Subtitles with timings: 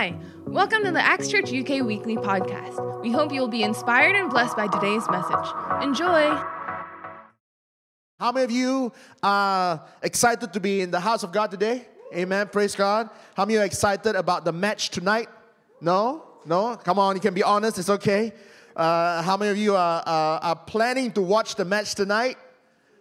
[0.00, 0.14] Hi,
[0.46, 3.02] welcome to the Acts Church UK Weekly Podcast.
[3.02, 5.52] We hope you'll be inspired and blessed by today's message.
[5.82, 6.22] Enjoy!
[8.18, 11.86] How many of you are excited to be in the house of God today?
[12.14, 12.48] Amen.
[12.48, 13.10] Praise God.
[13.36, 15.28] How many are excited about the match tonight?
[15.82, 16.24] No?
[16.46, 16.76] No?
[16.76, 17.78] Come on, you can be honest.
[17.78, 18.32] It's okay.
[18.74, 22.38] Uh, how many of you are, uh, are planning to watch the match tonight?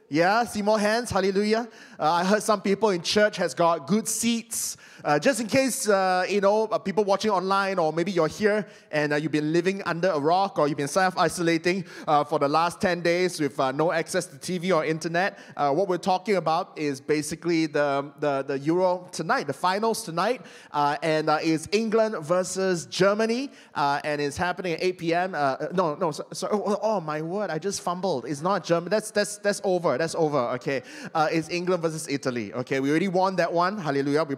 [0.10, 1.12] Yeah, see more hands.
[1.12, 1.70] Hallelujah.
[2.00, 4.76] Uh, I heard some people in church has got good seats.
[5.04, 8.66] Uh, just in case, uh, you know, uh, people watching online or maybe you're here
[8.92, 12.48] and uh, you've been living under a rock or you've been self-isolating uh, for the
[12.48, 16.36] last 10 days with uh, no access to TV or internet, uh, what we're talking
[16.36, 20.42] about is basically the, the, the Euro tonight, the finals tonight,
[20.74, 25.32] and it's England versus Germany, and it's happening at 8 p.m.
[25.32, 26.30] no, no, sorry.
[26.34, 28.26] so oh, oh, oh, my word, I just fumbled.
[28.26, 28.90] It's not Germany.
[28.90, 29.98] That's, that's, that's over.
[29.98, 30.82] That's over, okay.
[31.16, 32.80] it's England versus Italy, okay.
[32.80, 33.78] We already won that one.
[33.78, 34.24] Hallelujah.
[34.24, 34.36] We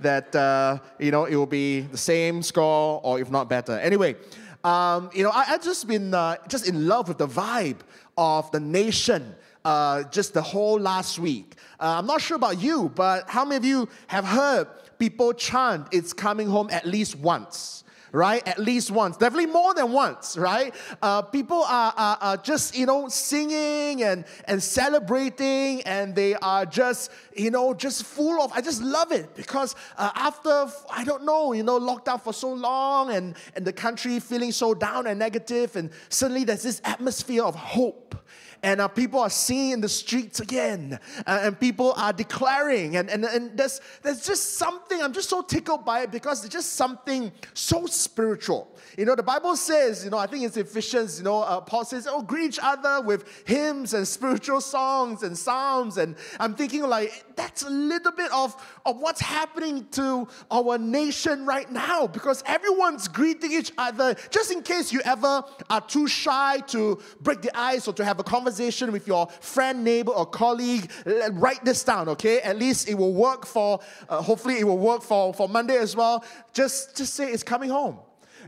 [0.00, 3.78] that uh, you know it will be the same score or if not better.
[3.78, 4.16] Anyway,
[4.64, 7.80] um, you know I, have just been uh, just in love with the vibe
[8.16, 9.34] of the nation.
[9.64, 11.54] Uh, just the whole last week.
[11.78, 14.66] Uh, I'm not sure about you, but how many of you have heard
[14.98, 17.81] people chant, It's coming home at least once?
[18.12, 18.46] Right?
[18.46, 20.74] At least once, definitely more than once, right?
[21.00, 26.66] Uh, people are, are, are, just, you know, singing and, and celebrating, and they are
[26.66, 31.24] just, you know, just full of, I just love it because uh, after, I don't
[31.24, 35.06] know, you know, locked down for so long and, and the country feeling so down
[35.06, 38.14] and negative, and suddenly there's this atmosphere of hope
[38.62, 43.10] and uh, people are singing in the streets again, uh, and people are declaring, and,
[43.10, 46.74] and, and there's, there's just something, I'm just so tickled by it because it's just
[46.74, 48.68] something so spiritual.
[48.98, 51.84] You know, the Bible says, you know, I think it's Ephesians, you know, uh, Paul
[51.84, 56.82] says, oh, greet each other with hymns and spiritual songs and psalms, and I'm thinking
[56.82, 62.42] like, that's a little bit of, of what's happening to our nation right now because
[62.46, 64.14] everyone's greeting each other.
[64.30, 68.18] Just in case you ever are too shy to break the ice or to have
[68.18, 70.90] a conversation with your friend, neighbor, or colleague,
[71.32, 72.40] write this down, okay?
[72.40, 75.96] At least it will work for, uh, hopefully, it will work for, for Monday as
[75.96, 76.24] well.
[76.52, 77.91] Just, just say it's coming home.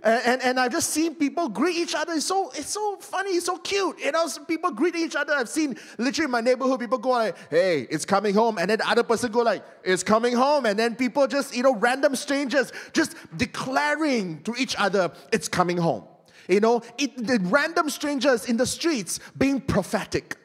[0.05, 2.13] And, and, I've just seen people greet each other.
[2.13, 3.99] It's so, it's so funny, it's so cute.
[3.99, 5.33] You know, people greet each other.
[5.33, 8.59] I've seen literally in my neighborhood, people go like, hey, it's coming home.
[8.59, 10.67] And then the other person go like, it's coming home.
[10.67, 15.79] And then people just, you know, random strangers just declaring to each other, it's coming
[15.79, 16.05] home.
[16.49, 20.37] You know, it, the random strangers in the streets being prophetic.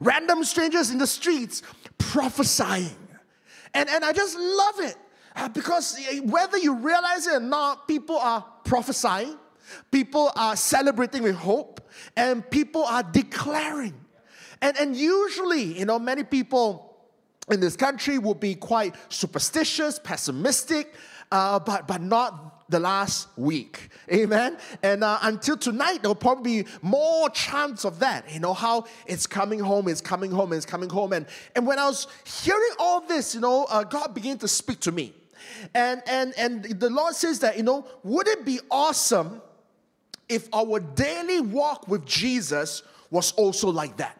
[0.00, 1.62] Random strangers in the streets
[1.96, 2.96] prophesying.
[3.72, 4.96] And, and I just love it.
[5.36, 9.36] Uh, because whether you realize it or not, people are prophesying,
[9.90, 11.80] people are celebrating with hope,
[12.16, 13.94] and people are declaring.
[14.60, 16.96] And, and usually, you know, many people
[17.50, 20.94] in this country will be quite superstitious, pessimistic,
[21.32, 23.88] uh, but, but not the last week.
[24.12, 24.56] Amen.
[24.82, 28.32] And uh, until tonight, there'll probably be more chance of that.
[28.32, 31.12] You know, how it's coming home, it's coming home, it's coming home.
[31.12, 31.26] And,
[31.56, 34.92] and when I was hearing all this, you know, uh, God began to speak to
[34.92, 35.14] me.
[35.74, 39.42] And, and, and the Lord says that, you know, would it be awesome
[40.28, 44.16] if our daily walk with Jesus was also like that?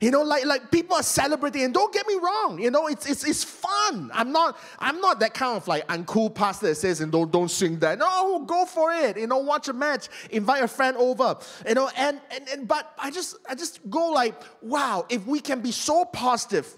[0.00, 3.06] You know, like, like people are celebrating, and don't get me wrong, you know, it's,
[3.06, 4.10] it's, it's fun.
[4.12, 7.50] I'm not, I'm not that kind of like uncool pastor that says, and don't, don't
[7.50, 7.98] sing that.
[7.98, 9.16] No, go for it.
[9.16, 11.38] You know, watch a match, invite a friend over.
[11.66, 15.40] You know, and, and, and but I just I just go like, wow, if we
[15.40, 16.76] can be so positive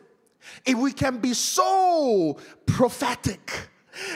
[0.65, 3.69] if we can be so prophetic,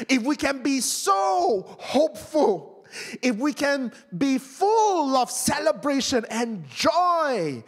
[0.09, 2.85] if we can be so hopeful,
[3.23, 7.63] if we can be full of celebration and joy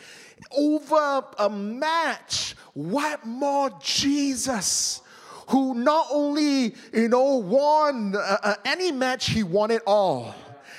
[0.56, 5.00] over a match, what more Jesus?
[5.48, 10.34] Who not only, you know, won uh, uh any match, he won it all.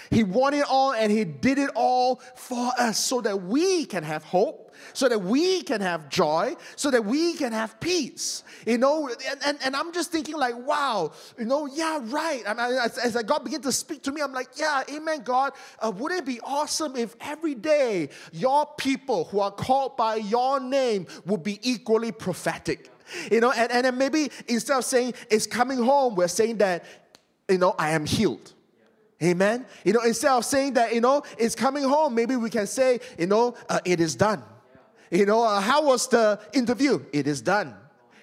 [0.09, 4.03] He won it all and he did it all for us so that we can
[4.03, 4.62] have hope
[4.94, 8.44] so that we can have joy, so that we can have peace.
[8.66, 12.44] You know, and, and, and I'm just thinking, like, wow, you know, yeah, right.
[12.45, 15.53] And as, as God began to speak to me, I'm like, yeah, amen, God.
[15.80, 20.59] Uh, would it be awesome if every day your people who are called by your
[20.59, 22.89] name would be equally prophetic?
[23.31, 26.83] You know, and, and then maybe instead of saying it's coming home, we're saying that,
[27.50, 28.53] you know, I am healed.
[29.21, 29.65] Amen.
[29.85, 33.00] You know, instead of saying that, you know, it's coming home, maybe we can say,
[33.18, 34.44] you know, uh, it is done.
[35.13, 37.06] You know, uh, how was the interview?
[37.13, 37.75] It is done.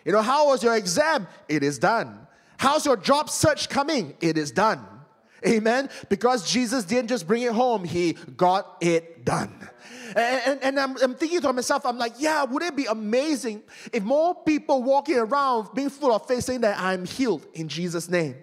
[0.05, 1.29] You know, how was your exam?
[1.49, 2.27] It is done.
[2.59, 4.15] How's your job search coming?
[4.21, 4.85] It is done.
[5.47, 5.89] Amen.
[6.09, 9.69] Because Jesus didn't just bring it home, He got it done.
[10.17, 13.63] And, and, and I'm, I'm, thinking to myself, I'm like, yeah, would it be amazing
[13.93, 18.09] if more people walking around being full of faith saying that I'm healed in Jesus'
[18.09, 18.35] name?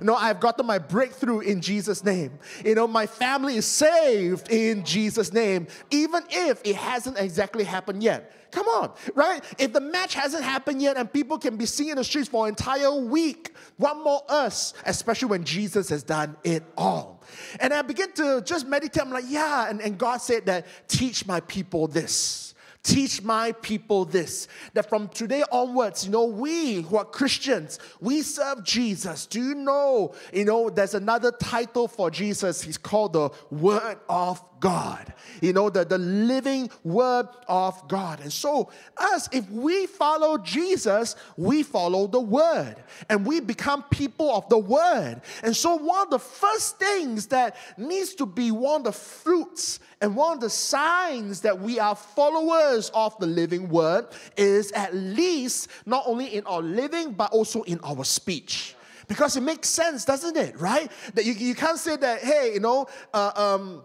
[0.00, 2.38] No, I've gotten my breakthrough in Jesus' name.
[2.64, 8.02] You know, my family is saved in Jesus' name, even if it hasn't exactly happened
[8.02, 8.32] yet.
[8.50, 9.42] Come on, right?
[9.58, 12.46] If the match hasn't happened yet and people can be seen in the streets for
[12.46, 17.20] an entire week, what more us, especially when Jesus has done it all?
[17.58, 19.02] And I begin to just meditate.
[19.02, 19.68] I'm like, yeah.
[19.68, 22.53] And, and God said that, teach my people this
[22.84, 28.20] teach my people this that from today onwards you know we who are christians we
[28.20, 33.30] serve jesus do you know you know there's another title for jesus he's called the
[33.50, 38.20] word of God, you know, the, the living word of God.
[38.20, 42.76] And so, us, if we follow Jesus, we follow the word
[43.10, 45.20] and we become people of the word.
[45.42, 49.80] And so, one of the first things that needs to be one of the fruits
[50.04, 54.04] and one of the signs that we are followers of the living word
[54.36, 58.76] is at least not only in our living, but also in our speech
[59.08, 60.60] because it makes sense, doesn't it?
[60.60, 60.92] Right?
[61.14, 63.82] That you, you can't say that, hey, you know, uh, um,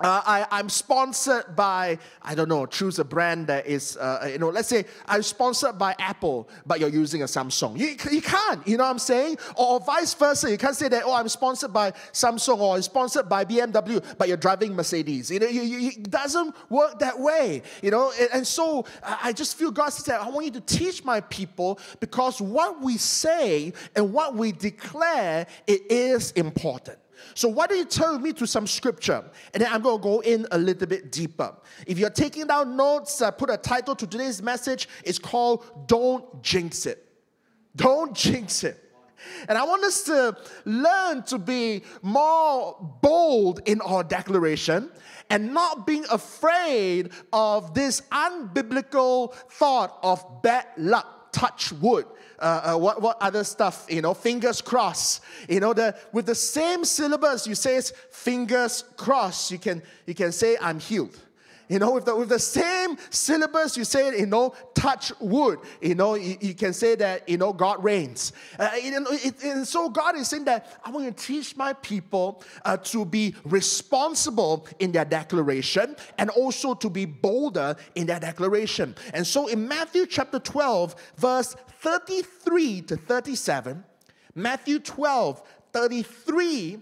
[0.00, 4.38] uh, I, I'm sponsored by, I don't know, choose a brand that is, uh, you
[4.38, 7.78] know, let's say I'm sponsored by Apple, but you're using a Samsung.
[7.78, 9.36] You, you can't, you know what I'm saying?
[9.56, 10.50] Or, or vice versa.
[10.50, 14.28] You can't say that, oh, I'm sponsored by Samsung or I'm sponsored by BMW, but
[14.28, 15.30] you're driving Mercedes.
[15.30, 18.12] You know, you, you, it doesn't work that way, you know?
[18.18, 21.78] And, and so I just feel God said, I want you to teach my people
[22.00, 26.99] because what we say and what we declare, it is important.
[27.34, 29.24] So, why don't you turn me to some scripture?
[29.54, 31.54] And then I'm going to go in a little bit deeper.
[31.86, 34.88] If you're taking down notes, I put a title to today's message.
[35.04, 37.06] It's called Don't Jinx It.
[37.76, 38.84] Don't jinx it.
[39.48, 44.90] And I want us to learn to be more bold in our declaration
[45.28, 52.06] and not being afraid of this unbiblical thought of bad luck, touch wood
[52.40, 55.22] uh, uh, what, what other stuff, you know, fingers crossed.
[55.48, 60.32] You know, the, with the same syllabus, you say fingers crossed, you can, you can
[60.32, 61.16] say I'm healed.
[61.70, 65.60] You know, with the, with the same syllabus, you say, you know, touch wood.
[65.80, 68.32] You know, you, you can say that, you know, God reigns.
[68.58, 72.76] Uh, it, and so God is saying that I want to teach my people uh,
[72.78, 78.96] to be responsible in their declaration and also to be bolder in their declaration.
[79.14, 83.84] And so in Matthew chapter 12, verse 33 to 37,
[84.34, 85.40] Matthew 12,
[85.72, 86.80] 33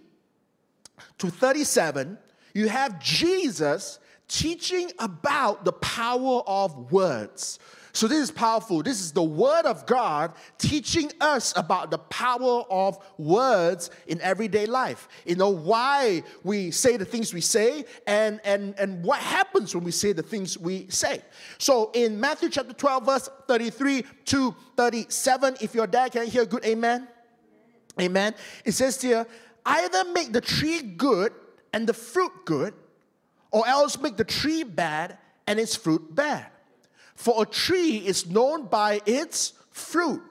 [1.19, 2.17] to 37,
[2.55, 3.99] you have Jesus
[4.29, 7.59] teaching about the power of words.
[7.93, 8.83] So, this is powerful.
[8.83, 14.67] This is the Word of God teaching us about the power of words in everyday
[14.67, 15.09] life.
[15.27, 19.83] You know, why we say the things we say and, and, and what happens when
[19.83, 21.23] we say the things we say.
[21.59, 26.65] So, in Matthew chapter 12, verse 33 to 37, if your dad can hear good
[26.65, 27.09] amen.
[28.01, 28.35] Amen.
[28.65, 29.27] It says here,
[29.67, 31.33] either make the tree good
[31.73, 32.75] and the fruit good,
[33.51, 36.47] or else make the tree bad and its fruit bad.
[37.15, 40.23] For a tree is known by its fruit.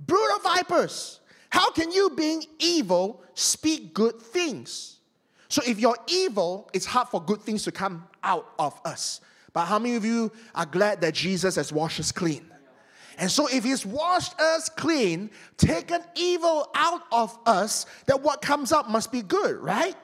[0.00, 4.96] Brood of vipers, how can you, being evil, speak good things?
[5.48, 9.20] So if you're evil, it's hard for good things to come out of us.
[9.52, 12.50] But how many of you are glad that Jesus has washed us clean?
[13.18, 18.70] And so, if He's washed us clean, taken evil out of us, then what comes
[18.70, 19.96] up must be good, right?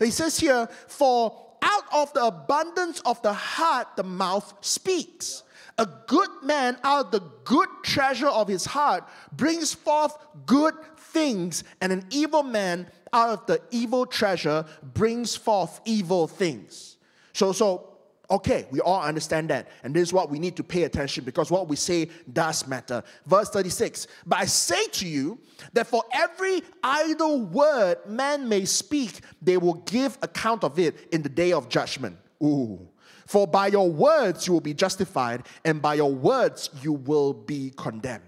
[0.00, 5.42] He says here, For out of the abundance of the heart, the mouth speaks.
[5.78, 11.62] A good man out of the good treasure of his heart brings forth good things,
[11.80, 16.96] and an evil man out of the evil treasure brings forth evil things.
[17.32, 17.97] So, so
[18.30, 19.68] Okay, we all understand that.
[19.82, 23.02] And this is what we need to pay attention because what we say does matter.
[23.26, 25.38] Verse 36 But I say to you
[25.72, 31.22] that for every idle word man may speak, they will give account of it in
[31.22, 32.18] the day of judgment.
[32.42, 32.86] Ooh.
[33.26, 37.72] For by your words you will be justified, and by your words you will be
[37.76, 38.22] condemned.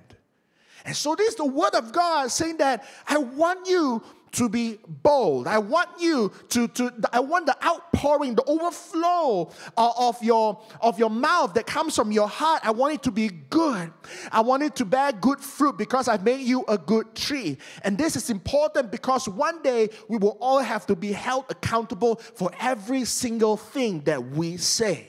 [0.85, 4.03] And so, this is the word of God saying that I want you
[4.33, 5.47] to be bold.
[5.47, 10.99] I want you to, to I want the outpouring, the overflow uh, of your, of
[10.99, 12.61] your mouth that comes from your heart.
[12.65, 13.93] I want it to be good.
[14.31, 17.59] I want it to bear good fruit because I've made you a good tree.
[17.83, 22.17] And this is important because one day we will all have to be held accountable
[22.17, 25.07] for every single thing that we say.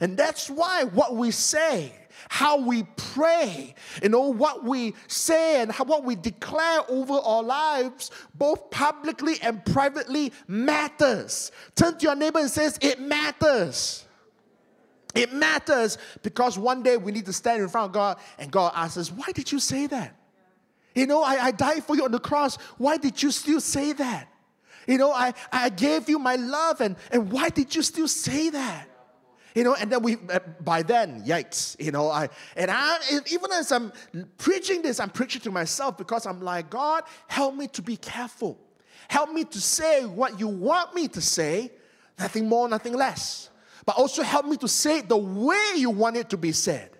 [0.00, 1.92] And that's why what we say
[2.28, 7.42] how we pray, you know, what we say and how, what we declare over our
[7.42, 11.52] lives, both publicly and privately, matters.
[11.74, 14.06] Turn to your neighbor and says, It matters.
[15.14, 18.72] It matters because one day we need to stand in front of God and God
[18.74, 20.16] asks us, Why did you say that?
[20.94, 22.56] You know, I, I died for you on the cross.
[22.76, 24.28] Why did you still say that?
[24.86, 28.50] You know, I, I gave you my love, and, and why did you still say
[28.50, 28.88] that?
[29.54, 32.98] You know, and then we, uh, by then, yikes, you know, I, and I,
[33.30, 33.92] even as I'm
[34.38, 38.58] preaching this, I'm preaching to myself because I'm like, God, help me to be careful.
[39.08, 41.70] Help me to say what you want me to say,
[42.18, 43.50] nothing more, nothing less.
[43.84, 46.91] But also help me to say it the way you want it to be said.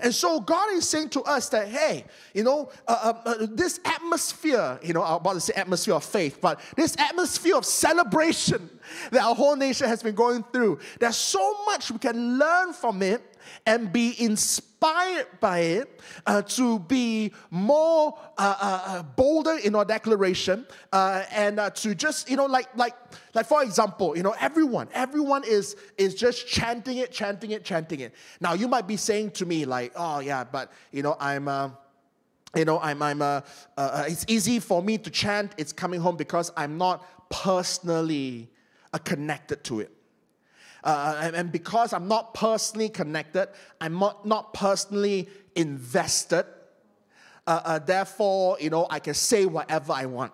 [0.00, 3.80] And so God is saying to us that, hey, you know, uh, uh, uh, this
[3.84, 8.70] atmosphere, you know, I'm about to say atmosphere of faith, but this atmosphere of celebration
[9.10, 13.02] that our whole nation has been going through, there's so much we can learn from
[13.02, 13.33] it
[13.66, 19.84] and be inspired by it uh, to be more uh, uh, uh bolder in our
[19.84, 22.94] declaration uh, and uh, to just you know like like
[23.34, 28.00] like for example you know everyone everyone is is just chanting it chanting it chanting
[28.00, 28.14] it.
[28.40, 31.48] Now you might be saying to me like oh yeah but you know i'm
[32.54, 33.42] you know i'm i'm
[34.06, 38.50] it's easy for me to chant it's coming home because i'm not personally
[39.04, 39.90] connected to it
[40.84, 43.48] uh, and, and, because I'm not personally connected,
[43.80, 46.44] I'm not, not personally invested,
[47.46, 50.32] uh, uh, therefore, you know, I can say whatever I want.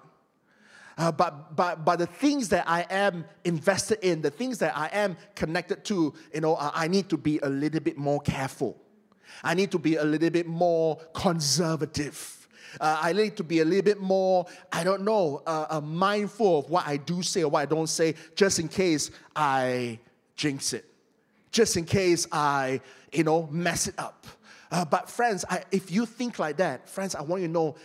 [0.99, 4.89] Uh, but, but, but the things that I am invested in, the things that I
[4.89, 8.77] am connected to, you know, uh, I need to be a little bit more careful.
[9.43, 12.49] I need to be a little bit more conservative.
[12.79, 16.59] Uh, I need to be a little bit more, I don't know, uh, uh, mindful
[16.61, 20.01] of what I do say or what I don't say, just in case I
[20.41, 20.87] jinx it,
[21.53, 22.81] just in case I,
[23.13, 24.27] you know, mess it up.
[24.71, 27.77] Uh, but friends, I, if you think like that, friends, I want you to know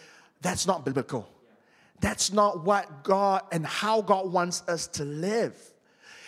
[0.41, 1.27] that's not biblical.
[1.99, 5.57] That's not what God and how God wants us to live.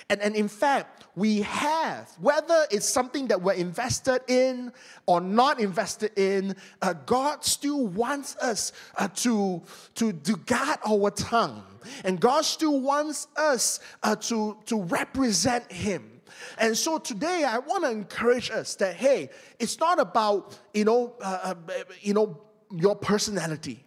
[0.09, 4.71] And, and in fact, we have, whether it's something that we're invested in
[5.05, 9.61] or not invested in, uh, God still wants us uh, to,
[9.95, 11.63] to, to guard our tongue.
[12.03, 16.16] And God still wants us uh, to, to represent Him.
[16.57, 19.29] And so today I want to encourage us that hey,
[19.59, 22.41] it's not about you know uh, uh, you know
[22.71, 23.83] your personality.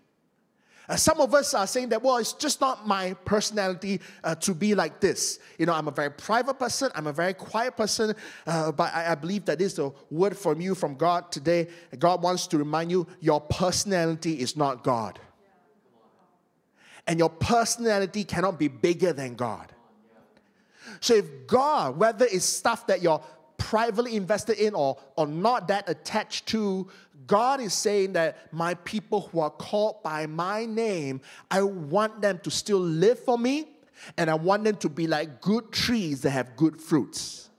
[0.90, 4.52] Uh, some of us are saying that, well, it's just not my personality uh, to
[4.52, 5.38] be like this.
[5.56, 9.12] You know, I'm a very private person, I'm a very quiet person, uh, but I,
[9.12, 11.68] I, believe that this is a word from you, from God today.
[11.96, 15.20] God wants to remind you your personality is not God.
[17.06, 19.72] And your personality cannot be bigger than God.
[21.00, 23.22] So if God, whether it's stuff that you're
[23.56, 26.88] privately invested in or, or not that attached to,
[27.26, 32.40] God is saying that my people who are called by my name, I want them
[32.42, 33.68] to still live for me
[34.16, 37.49] and I want them to be like good trees that have good fruits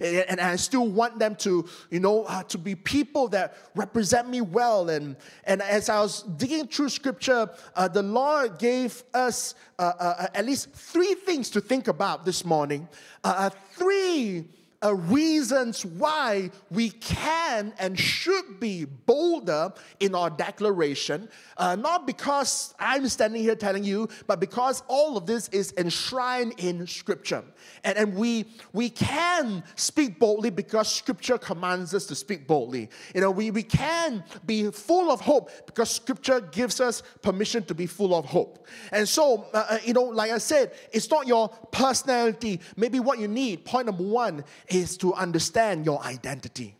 [0.00, 4.40] and I still want them to, you know, uh, to be people that represent me
[4.40, 4.90] well.
[4.90, 10.14] And, and as I was digging through scripture, uh, the Lord gave us uh, uh,
[10.18, 12.88] uh at least three things to think about this morning.
[13.24, 14.46] Uh, three
[14.86, 21.28] uh, reasons why we can and should be bolder in our declaration.
[21.56, 26.54] Uh, not because I'm standing here telling you, but because all of this is enshrined
[26.58, 27.42] in Scripture.
[27.84, 32.88] And, and we, we can speak boldly because Scripture commands us to speak boldly.
[33.14, 37.74] You know, we, we can be full of hope because Scripture gives us permission to
[37.74, 38.66] be full of hope.
[38.92, 42.60] And so, uh, uh you know, like I said, it's not your personality.
[42.76, 44.44] Maybe what you need, point number one,
[44.76, 46.76] is to understand your identity.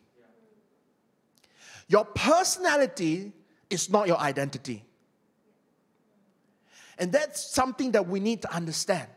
[1.88, 3.32] Your personality
[3.70, 4.84] is not your identity.
[6.98, 9.08] And that's something that we need to understand.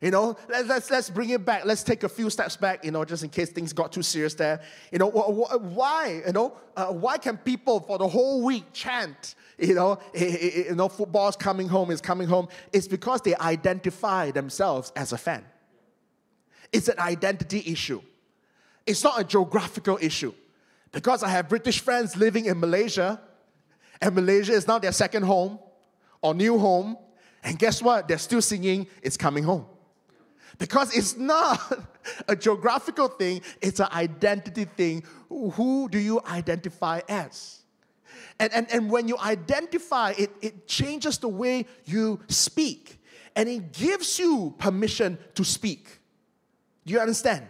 [0.00, 1.64] You know, let's, let's, let's bring it back.
[1.64, 4.34] Let's take a few steps back, you know, just in case things got too serious
[4.34, 4.60] there.
[4.92, 9.74] You know, why, you know, uh, why can people for the whole week chant, you
[9.74, 12.48] know, you know, football's coming home is coming home?
[12.72, 15.44] It's because they identify themselves as a fan.
[16.74, 18.02] It's an identity issue.
[18.84, 20.34] It's not a geographical issue.
[20.90, 23.20] Because I have British friends living in Malaysia,
[24.02, 25.60] and Malaysia is now their second home
[26.20, 26.98] or new home,
[27.44, 28.08] and guess what?
[28.08, 29.66] They're still singing It's Coming Home.
[30.58, 31.60] Because it's not
[32.26, 35.04] a geographical thing, it's an identity thing.
[35.28, 37.60] Who do you identify as?
[38.40, 43.00] And, and, and when you identify, it, it changes the way you speak.
[43.36, 46.00] And it gives you permission to speak.
[46.86, 47.48] Do you understand?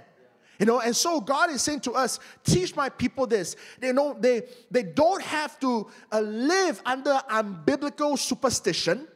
[0.58, 3.56] You know, and so God is saying to us, teach my people this.
[3.80, 9.08] They know they, they don't have to uh, live under unbiblical superstition.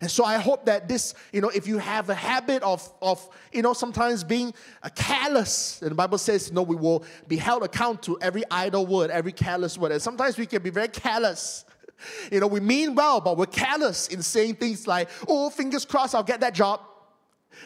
[0.00, 3.28] And so I hope that this, you know, if you have a habit of, of
[3.52, 7.36] you know, sometimes being uh, careless, and the Bible says, you know, we will be
[7.36, 9.92] held account to every idle word, every careless word.
[9.92, 11.64] And sometimes we can be very careless
[12.32, 16.14] You know, we mean well, but we're careless in saying things like, oh, fingers crossed,
[16.14, 16.80] I'll get that job.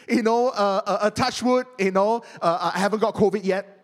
[0.07, 3.75] You know, uh, uh, a touch wood, you know, uh, I haven't got COVID yet.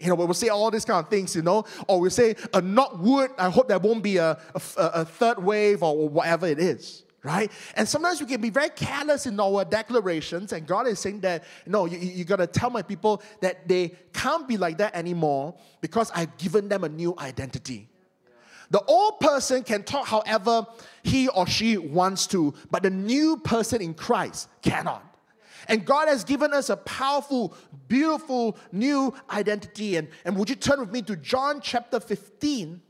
[0.00, 2.60] You know, we'll say all these kind of things, you know, or we'll say, a
[2.60, 6.58] knock wood, I hope there won't be a, a, a third wave or whatever it
[6.58, 7.50] is right?
[7.74, 11.42] And sometimes we can be very careless in our declarations, and God is saying that,
[11.66, 15.54] no, you, you got to tell my people that they can't be like that anymore
[15.80, 17.88] because I've given them a new identity.
[18.70, 20.66] The old person can talk however
[21.02, 25.13] he or she wants to, but the new person in Christ cannot.
[25.68, 27.54] And God has given us a powerful,
[27.88, 29.96] beautiful new identity.
[29.96, 32.80] And, and would you turn with me to John chapter 15,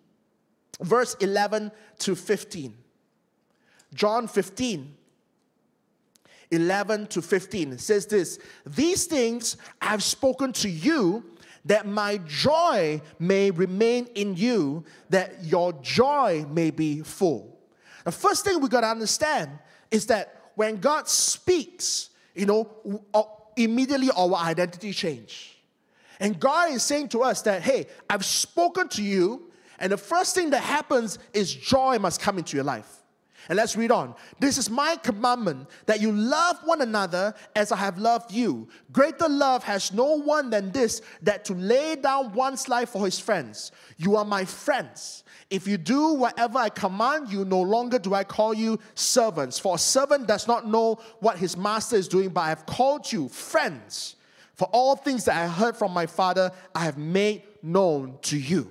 [0.80, 2.74] verse 11 to 15?
[3.94, 4.94] John 15,
[6.50, 11.24] 11 to 15 says this These things I've spoken to you
[11.64, 17.58] that my joy may remain in you, that your joy may be full.
[18.04, 19.50] The first thing we got to understand
[19.90, 22.68] is that when God speaks, you know,
[23.56, 25.58] immediately our identity change.
[26.20, 30.34] And God is saying to us that, hey, I've spoken to you, and the first
[30.34, 33.03] thing that happens is joy must come into your life.
[33.48, 34.14] And let's read on.
[34.38, 38.68] This is my commandment that you love one another as I have loved you.
[38.92, 43.18] Greater love has no one than this, that to lay down one's life for his
[43.18, 43.72] friends.
[43.96, 45.24] You are my friends.
[45.50, 49.58] If you do whatever I command you, no longer do I call you servants.
[49.58, 53.12] For a servant does not know what his master is doing, but I have called
[53.12, 54.16] you friends.
[54.54, 58.70] For all things that I heard from my Father, I have made known to you.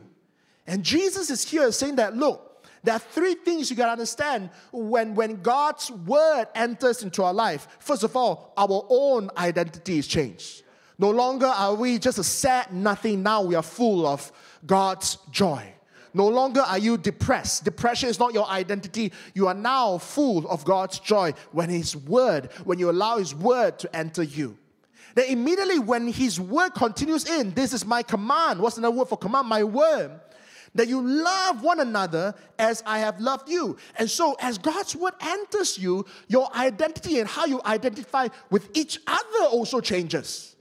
[0.66, 2.53] And Jesus is here saying that, look,
[2.84, 7.34] there are three things you got to understand when, when God's word enters into our
[7.34, 7.68] life.
[7.80, 10.64] First of all, our own identity is changed.
[11.00, 14.32] No longer are we just a sad nothing, now we are full of
[14.66, 15.74] God's joy.
[16.14, 17.64] No longer are you depressed.
[17.64, 19.12] Depression is not your identity.
[19.34, 23.80] You are now full of God's joy when His word, when you allow His word
[23.80, 24.58] to enter you.
[25.16, 28.60] Then immediately when His word continues in, this is my command.
[28.60, 29.48] What's another word for command?
[29.48, 30.20] My word
[30.76, 33.78] that you love one another as I have loved you.
[33.98, 39.00] And so, as God's word enters you, your identity and how you identify with each
[39.08, 40.53] other also changes.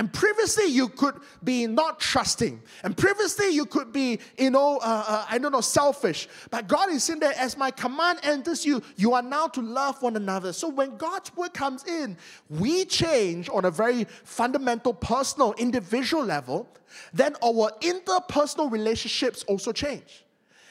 [0.00, 2.62] And previously, you could be not trusting.
[2.84, 6.26] And previously, you could be, you know, uh, uh, I don't know, selfish.
[6.48, 10.00] But God is saying that as my command enters you, you are now to love
[10.00, 10.54] one another.
[10.54, 12.16] So when God's word comes in,
[12.48, 16.66] we change on a very fundamental, personal, individual level.
[17.12, 20.24] Then our interpersonal relationships also change.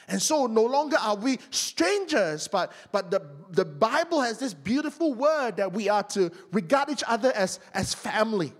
[0.08, 5.14] And so no longer are we strangers, but, but the, the Bible has this beautiful
[5.14, 8.52] word that we are to regard each other as, as family.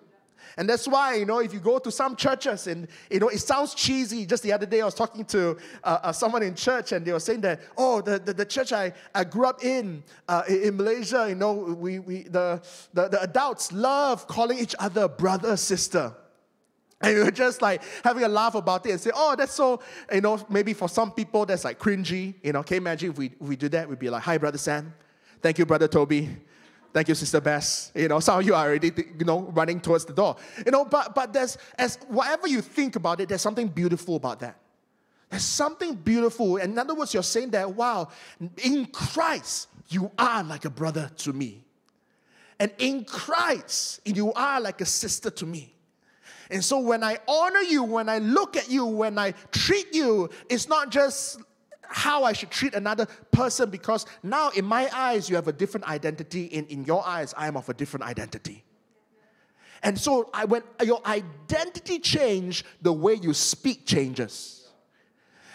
[0.60, 3.38] And that's why, you know, if you go to some churches and, you know, it
[3.38, 4.26] sounds cheesy.
[4.26, 7.12] Just the other day, I was talking to uh, uh, someone in church and they
[7.12, 10.76] were saying that, oh, the, the, the church I, I grew up in, uh, in
[10.76, 12.60] Malaysia, you know, we, we, the,
[12.92, 16.12] the, the adults love calling each other brother, sister.
[17.00, 19.80] And we were just like having a laugh about it and say, oh, that's so,
[20.12, 22.34] you know, maybe for some people that's like cringy.
[22.42, 23.88] You know, can you imagine if we, if we do that?
[23.88, 24.92] We'd be like, hi, Brother Sam.
[25.40, 26.28] Thank you, Brother Toby.
[26.92, 27.92] Thank you, Sister Bess.
[27.94, 30.36] You know, some of you are already, you know, running towards the door.
[30.64, 34.40] You know, but but there's as whatever you think about it, there's something beautiful about
[34.40, 34.56] that.
[35.30, 36.56] There's something beautiful.
[36.56, 38.08] In other words, you're saying that, wow,
[38.64, 41.64] in Christ, you are like a brother to me.
[42.58, 45.72] And in Christ, you are like a sister to me.
[46.50, 50.28] And so when I honor you, when I look at you, when I treat you,
[50.48, 51.40] it's not just
[51.90, 55.88] how I should treat another person because now in my eyes you have a different
[55.88, 56.44] identity.
[56.44, 58.64] In, in your eyes, I am of a different identity.
[59.82, 64.68] And so I, when your identity change, the way you speak changes.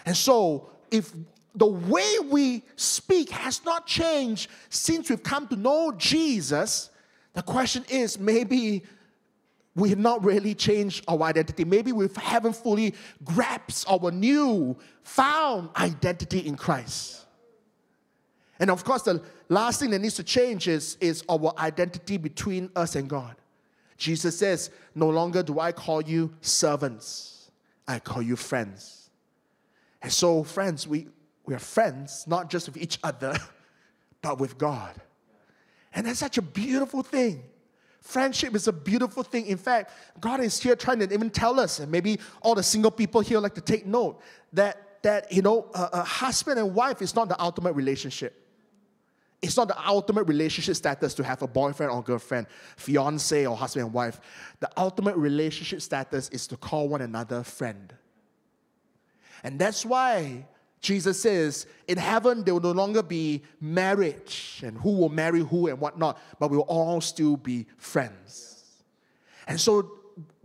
[0.04, 1.12] And so if
[1.54, 6.90] the way we speak has not changed since we've come to know Jesus,
[7.32, 8.82] the question is maybe
[9.76, 11.64] we have not really changed our identity.
[11.64, 17.26] Maybe we haven't fully grasped our new found identity in Christ.
[18.58, 22.70] And of course, the last thing that needs to change is, is our identity between
[22.74, 23.36] us and God.
[23.98, 27.50] Jesus says, No longer do I call you servants,
[27.86, 29.10] I call you friends.
[30.00, 31.08] And so, friends, we,
[31.44, 33.36] we are friends, not just with each other,
[34.22, 34.94] but with God.
[35.92, 37.42] And that's such a beautiful thing.
[38.06, 39.46] Friendship is a beautiful thing.
[39.46, 39.90] In fact,
[40.20, 43.40] God is here trying to even tell us, and maybe all the single people here
[43.40, 44.20] like to take note,
[44.52, 48.48] that, that you know, a, a husband and wife is not the ultimate relationship.
[49.42, 53.86] It's not the ultimate relationship status to have a boyfriend or girlfriend, fiance or husband
[53.86, 54.20] and wife.
[54.60, 57.92] The ultimate relationship status is to call one another friend.
[59.42, 60.46] And that's why
[60.80, 65.66] Jesus says, in heaven, there will no longer be marriage and who will marry who
[65.66, 68.64] and whatnot, but we'll all still be friends.
[69.48, 69.92] And so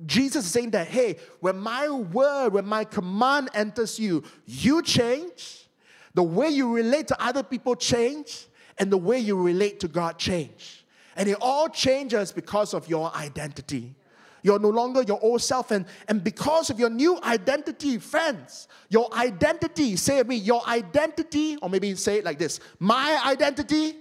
[0.06, 5.68] Jesus is saying that, hey, when my word, when my command enters you, you change,
[6.14, 10.18] the way you relate to other people change, and the way you relate to God
[10.18, 10.86] change.
[11.16, 13.96] And it all changes because of your identity.
[14.44, 15.72] You're no longer your old self.
[15.72, 21.58] And, and because of your new identity, friends, your identity, say it me, your identity,
[21.62, 23.96] or maybe say it like this my identity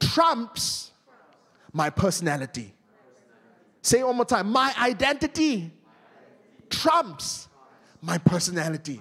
[0.00, 0.90] trumps
[1.72, 2.72] my personality.
[3.82, 4.50] Say it one more time.
[4.50, 5.70] My identity
[6.70, 7.48] trumps
[8.02, 9.00] my personality.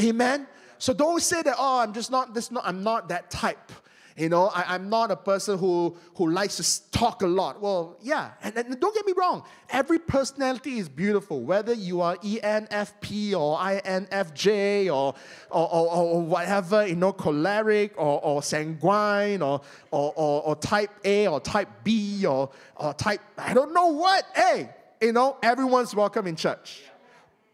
[0.00, 0.46] Amen.
[0.78, 3.72] So don't say that, oh, I'm just not this not I'm not that type.
[4.20, 7.62] You know, I, am not a person who, who likes to talk a lot.
[7.62, 12.16] Well, yeah, and, and, don't get me wrong, every personality is beautiful, whether you are
[12.18, 15.14] ENFP or INFJ or,
[15.50, 20.90] or, or, or whatever, you know, choleric or, or sanguine or, or, or, or type
[21.02, 24.26] A or type B or, or type, I don't know what.
[24.34, 24.68] Hey,
[25.00, 26.82] you know, everyone's welcome in church.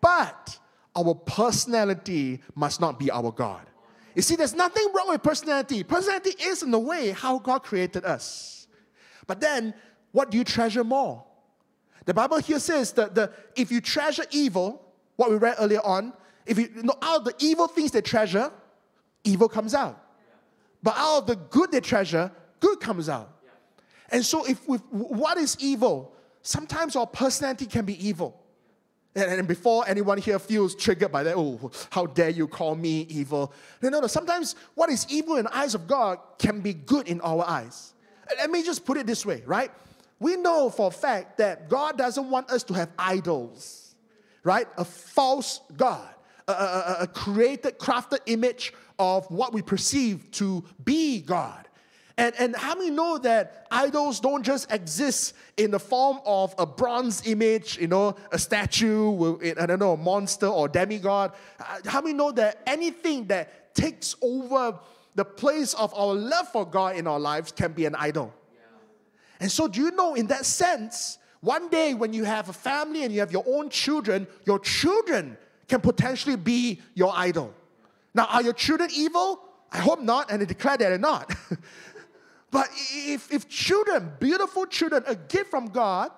[0.00, 0.58] But
[0.96, 3.66] our personality must not be our God.
[4.16, 5.84] You see, there's nothing wrong with personality.
[5.84, 8.66] Personality is, in a way, how God created us.
[9.26, 9.74] But then,
[10.10, 11.22] what do you treasure more?
[12.06, 14.82] The Bible here says that the, if you treasure evil,
[15.16, 16.14] what we read earlier on,
[16.46, 18.50] if you, you know, out of the evil things they treasure,
[19.22, 20.02] evil comes out.
[20.82, 23.30] But out of the good they treasure, good comes out.
[24.08, 26.14] And so, if what is evil?
[26.40, 28.40] Sometimes our personality can be evil.
[29.16, 33.52] And, before anyone here feels triggered by that, oh, how dare you call me evil?
[33.80, 34.06] No, no, no.
[34.06, 37.94] Sometimes what is evil in the eyes of God can be good in our eyes.
[38.38, 39.70] Let me just put it this way, right?
[40.18, 43.94] We know for a fact that God doesn't want us to have idols,
[44.44, 44.66] right?
[44.76, 46.08] A false God,
[46.46, 51.65] a, a, a created, crafted image of what we perceive to be God.
[52.18, 56.64] And, and how many know that idols don't just exist in the form of a
[56.64, 61.32] bronze image, you know, a statue, I don't know, a monster or demigod?
[61.60, 64.78] Uh, how many know that anything that takes over
[65.14, 68.32] the place of our love for God in our lives can be an idol?
[69.38, 73.04] And so, do you know, in that sense, one day when you have a family
[73.04, 75.36] and you have your own children, your children
[75.68, 77.52] can potentially be your idol.
[78.14, 79.40] Now, are your children evil?
[79.70, 81.34] I hope not, and I declare that they're not.
[82.56, 86.10] But if, if children, beautiful children, a gift from God,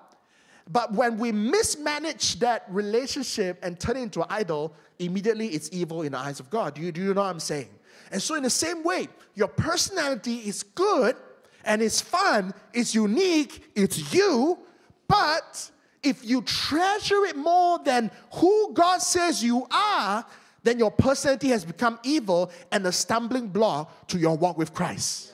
[0.70, 6.02] but when we mismanage that relationship and turn it into an idol, immediately it's evil
[6.02, 6.74] in the eyes of God.
[6.74, 7.70] Do you, do you know what I'm saying?
[8.12, 11.16] And so, in the same way, your personality is good
[11.64, 14.60] and it's fun, it's unique, it's you,
[15.08, 15.68] but
[16.04, 20.24] if you treasure it more than who God says you are,
[20.62, 25.27] then your personality has become evil and a stumbling block to your walk with Christ.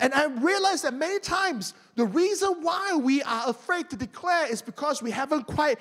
[0.00, 4.62] And I realize that many times the reason why we are afraid to declare is
[4.62, 5.78] because we haven't quite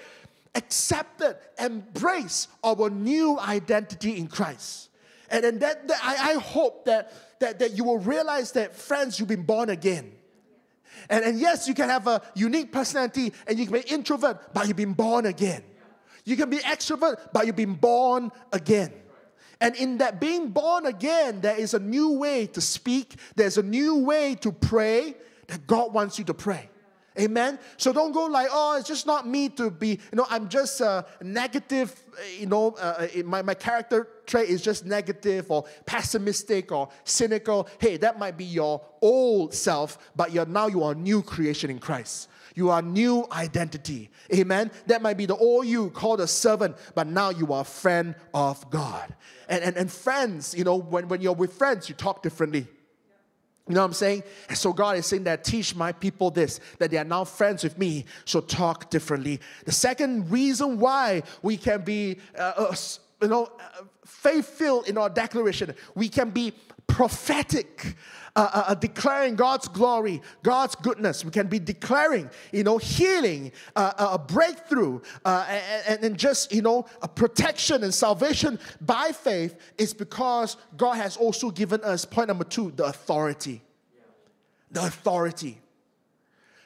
[0.55, 4.89] accepted, embraced our new identity in Christ.
[5.29, 9.19] And, and that, that I, I hope that, that, that you will realize that, friends,
[9.19, 10.11] you've been born again.
[11.09, 14.67] And, and yes, you can have a unique personality and you can be introvert, but
[14.67, 15.63] you've been born again.
[16.25, 18.93] You can be extrovert, but you've been born again.
[19.63, 23.63] And in that being born again, there is a new way to speak, there's a
[23.63, 25.15] new way to pray
[25.47, 26.69] that God wants you to pray.
[27.17, 27.57] Amen.
[27.77, 30.81] So don't go like, oh, it's just not me to be, you know, I'm just
[30.81, 32.03] uh, negative,
[32.37, 37.69] you know, uh, my, my character trait is just negative or pessimistic or cynical.
[37.79, 41.69] Hey, that might be your old self, but you're now you are a new creation
[41.69, 42.27] in Christ.
[42.55, 44.09] You are new identity.
[44.33, 44.71] Amen.
[44.87, 48.15] That might be the old you called a servant, but now you are a friend
[48.33, 49.15] of God.
[49.49, 52.67] And, and, and friends, you know, when, when you're with friends, you talk differently.
[53.67, 54.23] You know what I'm saying?
[54.49, 57.63] And so God is saying that teach my people this, that they are now friends
[57.63, 59.39] with me, so talk differently.
[59.63, 62.75] The second reason why we can be, uh, uh,
[63.23, 63.49] you know,
[64.05, 66.53] faith filled in our declaration, we can be
[66.87, 67.95] prophetic
[68.35, 71.23] uh, uh, uh, declaring God's glory, God's goodness.
[71.23, 75.45] We can be declaring, you know, healing, uh, uh a breakthrough, uh,
[75.87, 81.15] and, and just, you know, a protection and salvation by faith is because God has
[81.15, 83.61] also given us, point number two, the authority.
[84.71, 85.59] The authority.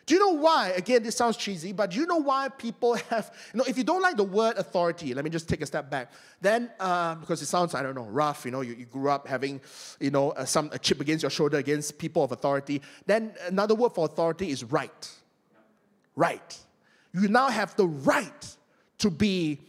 [0.08, 0.70] Do you know why?
[0.70, 3.84] Again, this sounds cheesy, but do you know why people have, you know, if you
[3.84, 6.14] don't like the word authority, let me just take a step back.
[6.40, 9.28] Then, uh, because it sounds, I don't know, rough, you know, you, you grew up
[9.28, 9.60] having,
[10.00, 12.82] you know, uh, some a chip against your shoulder against people of authority.
[13.06, 15.12] Then another word for authority is right.
[16.16, 16.58] Right.
[17.14, 18.56] You now have the right
[19.00, 19.60] to be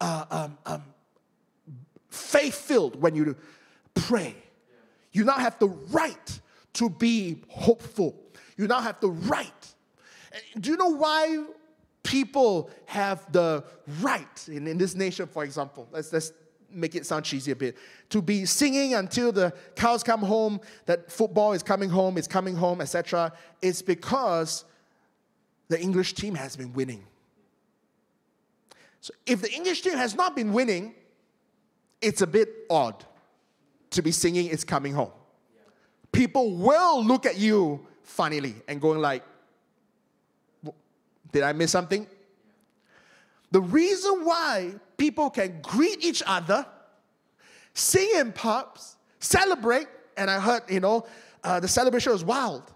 [0.00, 0.84] uh, um, um,
[2.10, 3.34] faith filled when you
[3.94, 4.36] pray.
[5.12, 6.40] You now have the right
[6.74, 8.14] to be hopeful.
[8.56, 9.59] You now have the right.
[10.58, 11.44] Do you know why
[12.02, 13.64] people have the
[14.00, 15.88] right in, in this nation, for example?
[15.90, 16.32] Let's, let's
[16.72, 17.76] make it sound cheesy a bit.
[18.10, 22.54] To be singing until the cows come home, that football is coming home, it's coming
[22.54, 23.32] home, etc.
[23.60, 24.64] It's because
[25.68, 27.04] the English team has been winning.
[29.00, 30.94] So if the English team has not been winning,
[32.00, 33.04] it's a bit odd
[33.90, 35.12] to be singing it's coming home.
[36.12, 39.22] People will look at you funnily and going like,
[41.32, 42.06] did I miss something?
[43.50, 46.66] The reason why people can greet each other,
[47.74, 51.06] sing in pubs, celebrate, and I heard, you know,
[51.42, 52.72] uh, the celebration was wild.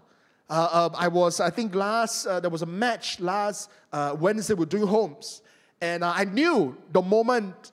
[0.49, 4.53] Uh, uh, I was, I think last, uh, there was a match last uh, Wednesday
[4.53, 5.41] with doing homes.
[5.81, 7.71] And uh, I knew the moment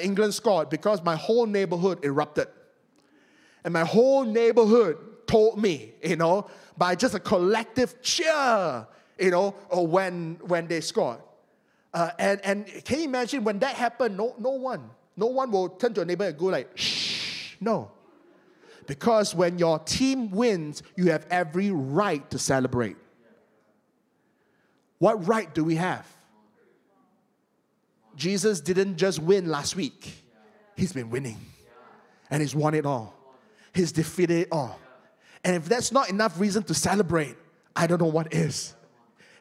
[0.00, 2.48] England scored because my whole neighborhood erupted.
[3.64, 8.86] And my whole neighborhood told me, you know, by just a collective cheer,
[9.18, 11.18] you know, when, when they scored.
[11.92, 15.68] Uh, and, and can you imagine when that happened, no, no one, no one will
[15.68, 17.90] turn to a neighbor and go like, shh, no.
[18.86, 22.96] Because when your team wins, you have every right to celebrate.
[24.98, 26.06] What right do we have?
[28.16, 30.24] Jesus didn't just win last week,
[30.76, 31.38] he's been winning.
[32.30, 33.14] And he's won it all,
[33.72, 34.78] he's defeated it all.
[35.44, 37.36] And if that's not enough reason to celebrate,
[37.74, 38.74] I don't know what is.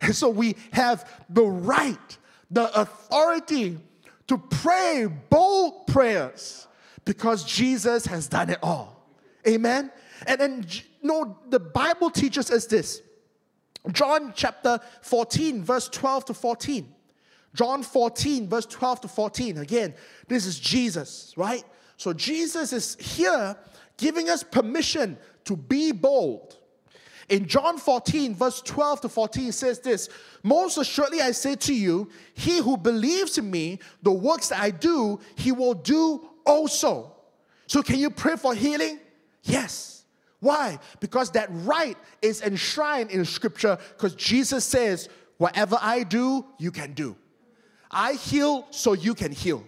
[0.01, 2.17] And so we have the right,
[2.51, 3.79] the authority
[4.27, 6.67] to pray bold prayers
[7.05, 9.10] because Jesus has done it all.
[9.47, 9.91] Amen.
[10.25, 10.65] And then
[11.01, 13.01] know, the Bible teaches us this.
[13.91, 16.93] John chapter 14, verse 12 to 14.
[17.53, 19.57] John 14, verse 12 to 14.
[19.57, 19.93] Again,
[20.27, 21.63] this is Jesus, right?
[21.95, 23.55] So Jesus is here
[23.95, 26.57] giving us permission to be bold.
[27.29, 30.09] In John 14, verse 12 to 14, says this
[30.43, 34.71] Most assuredly I say to you, he who believes in me, the works that I
[34.71, 37.13] do, he will do also.
[37.67, 38.99] So, can you pray for healing?
[39.43, 40.05] Yes.
[40.39, 40.79] Why?
[40.99, 46.93] Because that right is enshrined in Scripture, because Jesus says, Whatever I do, you can
[46.93, 47.15] do.
[47.91, 49.63] I heal so you can heal.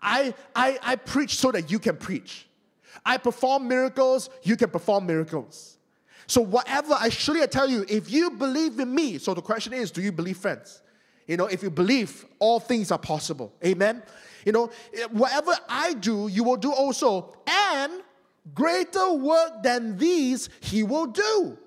[0.00, 2.48] I, I, I preach so that you can preach.
[3.04, 5.77] I perform miracles, you can perform miracles.
[6.28, 9.72] So, whatever I surely I tell you, if you believe in me, so the question
[9.72, 10.82] is, do you believe, friends?
[11.26, 13.52] You know, if you believe, all things are possible.
[13.64, 14.02] Amen.
[14.44, 14.70] You know,
[15.10, 18.02] whatever I do, you will do also, and
[18.54, 21.58] greater work than these he will do.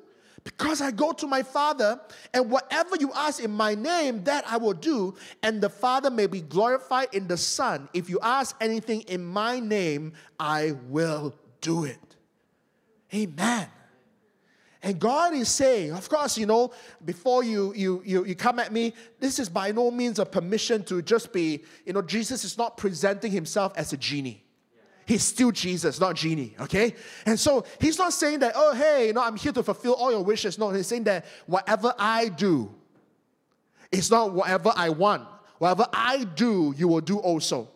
[0.43, 1.99] Because I go to my Father,
[2.33, 6.27] and whatever you ask in my name, that I will do, and the Father may
[6.27, 7.89] be glorified in the Son.
[7.93, 12.15] If you ask anything in my name, I will do it.
[13.13, 13.67] Amen.
[14.83, 16.71] And God is saying, of course, you know,
[17.05, 20.83] before you, you, you, you come at me, this is by no means a permission
[20.85, 24.43] to just be, you know, Jesus is not presenting himself as a genie.
[25.05, 26.95] He's still Jesus, not genie, okay?
[27.25, 30.11] And so he's not saying that, oh, hey, you know, I'm here to fulfill all
[30.11, 30.57] your wishes.
[30.57, 32.73] No, he's saying that whatever I do,
[33.91, 35.27] it's not whatever I want.
[35.57, 37.69] Whatever I do, you will do also.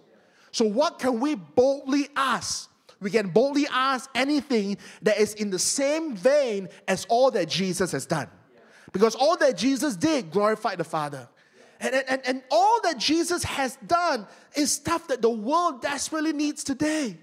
[0.52, 2.72] So, what can we boldly ask?
[3.01, 7.91] We can boldly ask anything that is in the same vein as all that Jesus
[7.91, 8.29] has done.
[8.91, 11.27] Because all that Jesus did glorified the Father.
[11.81, 16.63] And, and, and all that Jesus has done is stuff that the world desperately needs
[16.63, 17.17] today.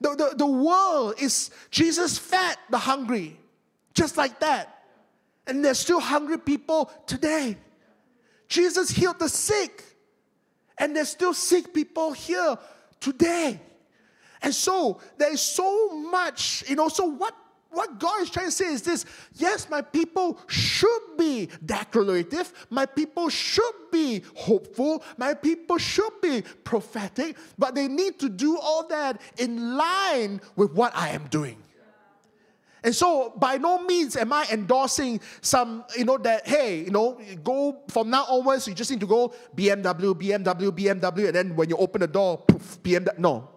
[0.00, 3.38] The, the, the world is, Jesus fed the hungry,
[3.94, 4.84] just like that.
[5.46, 7.56] And there's still hungry people today.
[8.48, 9.82] Jesus healed the sick,
[10.76, 12.58] and there's still sick people here
[13.00, 13.60] today.
[14.42, 17.34] And so there is so much, you know, so what
[17.72, 22.86] what God is trying to say is this yes, my people should be declarative, my
[22.86, 28.86] people should be hopeful, my people should be prophetic, but they need to do all
[28.88, 31.56] that in line with what I am doing.
[32.84, 37.20] And so, by no means am I endorsing some, you know, that, hey, you know,
[37.44, 41.68] go from now onwards, you just need to go BMW, BMW, BMW, and then when
[41.68, 43.18] you open the door, poof, BMW.
[43.18, 43.51] No.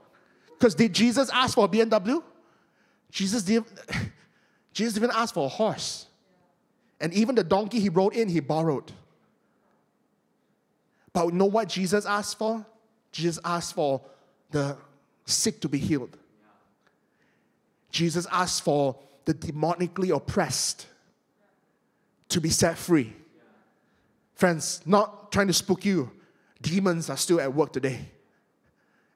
[0.65, 2.23] Because did Jesus ask for a BMW?
[3.11, 3.67] Jesus didn't,
[4.73, 6.07] Jesus didn't ask for a horse.
[6.99, 8.91] And even the donkey he rode in, he borrowed.
[11.13, 12.65] But you know what Jesus asked for?
[13.11, 14.01] Jesus asked for
[14.49, 14.75] the
[15.25, 16.17] sick to be healed.
[17.91, 20.87] Jesus asked for the demonically oppressed
[22.29, 23.13] to be set free.
[24.33, 26.09] Friends, not trying to spook you,
[26.59, 28.09] demons are still at work today.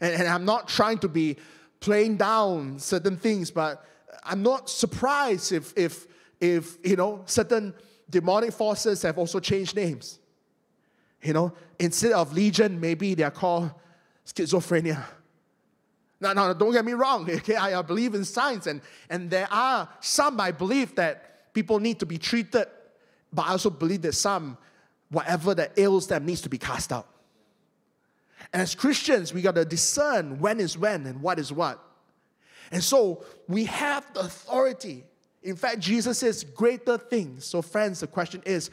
[0.01, 1.37] And, and I'm not trying to be
[1.79, 3.83] playing down certain things, but
[4.23, 6.07] I'm not surprised if, if,
[6.39, 7.73] if you know, certain
[8.09, 10.19] demonic forces have also changed names.
[11.21, 13.71] You know, instead of legion, maybe they're called
[14.25, 15.03] schizophrenia.
[16.21, 17.55] Now, now, don't get me wrong, okay?
[17.55, 21.99] I, I believe in science, and, and there are some I believe that people need
[21.99, 22.67] to be treated,
[23.31, 24.57] but I also believe that some,
[25.09, 27.07] whatever that ails them, needs to be cast out.
[28.51, 31.83] And as Christians, we got to discern when is when and what is what.
[32.71, 35.03] And so we have the authority.
[35.43, 37.45] In fact, Jesus says greater things.
[37.45, 38.69] So, friends, the question is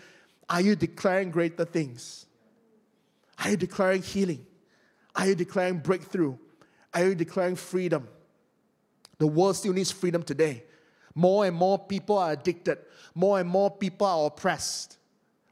[0.48, 2.26] are you declaring greater things?
[3.42, 4.46] Are you declaring healing?
[5.14, 6.36] Are you declaring breakthrough?
[6.94, 8.08] Are you declaring freedom?
[9.18, 10.64] The world still needs freedom today.
[11.14, 12.78] More and more people are addicted,
[13.14, 14.98] more and more people are oppressed,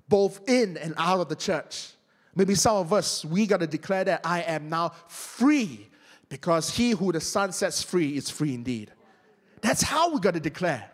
[0.09, 1.94] both in and out of the church.
[2.37, 5.89] Maybe some of us, we got to declare that I am now free
[6.29, 8.91] because he who the Son sets free is free indeed.
[9.61, 10.91] That's how we got to declare.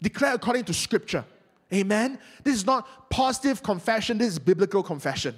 [0.00, 1.24] Declare according to Scripture.
[1.72, 2.18] Amen.
[2.42, 5.34] This is not positive confession, this is biblical confession.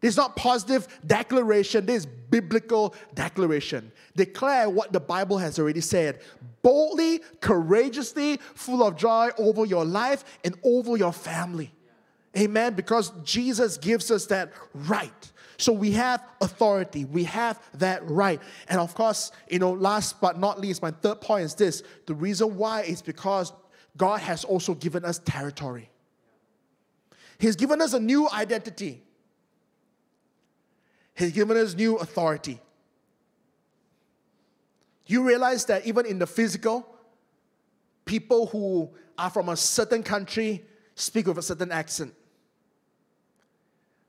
[0.00, 3.92] This is not positive declaration, this is biblical declaration.
[4.16, 6.20] Declare what the Bible has already said
[6.62, 11.72] boldly, courageously, full of joy over your life and over your family.
[12.38, 12.74] Amen.
[12.74, 15.32] Because Jesus gives us that right.
[15.60, 18.40] So we have authority, we have that right.
[18.68, 22.14] And of course, you know, last but not least, my third point is this the
[22.14, 23.52] reason why is because
[23.96, 25.90] God has also given us territory.
[27.38, 29.02] He's given us a new identity.
[31.14, 32.60] He's given us new authority.
[35.04, 36.86] You realize that even in the physical,
[38.06, 38.88] people who
[39.18, 40.64] are from a certain country
[40.94, 42.14] speak with a certain accent.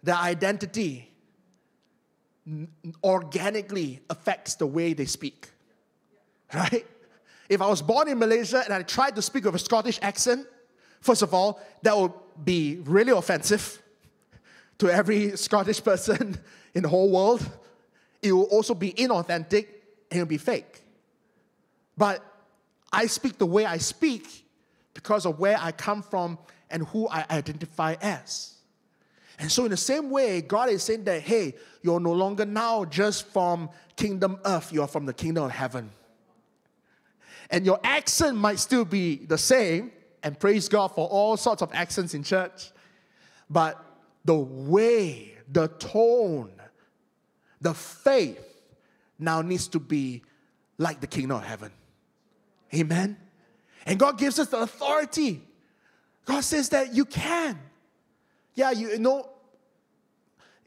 [0.04, 1.12] Their identity
[3.04, 5.50] organically affects the way they speak.
[6.54, 6.86] Right?
[7.50, 10.48] If I was born in Malaysia and I tried to speak with a Scottish accent,
[11.02, 13.82] first of all, that would be really offensive
[14.80, 16.38] to every Scottish person
[16.74, 17.48] in the whole world.
[18.22, 19.68] It will also be inauthentic
[20.10, 20.82] and it'll be fake.
[21.98, 22.24] But
[22.92, 24.46] I speak the way I speak
[24.94, 26.38] because of where I come from
[26.70, 28.56] and who I identify as.
[29.42, 32.86] And so, in the same way, God is saying that, hey, you're no longer now
[32.86, 35.90] just from kingdom earth, you are from the kingdom of heaven.
[37.50, 41.74] And your accent might still be the same, and praise God for all sorts of
[41.74, 42.72] accents in church,
[43.50, 43.84] but
[44.24, 46.52] the way, the tone,
[47.60, 48.46] the faith
[49.18, 50.22] now needs to be
[50.78, 51.72] like the kingdom of heaven.
[52.76, 53.18] Amen.
[53.88, 55.42] And God gives us the authority.
[56.26, 57.58] God says that you can.
[58.62, 59.28] Yeah, you know,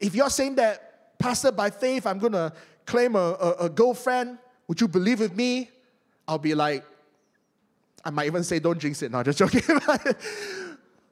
[0.01, 2.51] if you're saying that, Pastor, by faith, I'm going to
[2.85, 5.69] claim a, a, a girlfriend, would you believe with me?
[6.27, 6.83] I'll be like,
[8.03, 9.11] I might even say, don't jinx it.
[9.13, 9.61] No, just joking.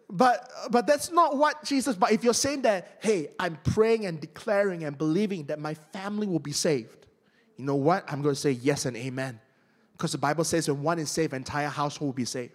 [0.09, 4.19] but, but that's not what Jesus, but if you're saying that, hey, I'm praying and
[4.19, 7.07] declaring and believing that my family will be saved,
[7.55, 8.03] you know what?
[8.11, 9.39] I'm going to say yes and amen.
[9.93, 12.51] Because the Bible says when one is saved, entire household will be saved.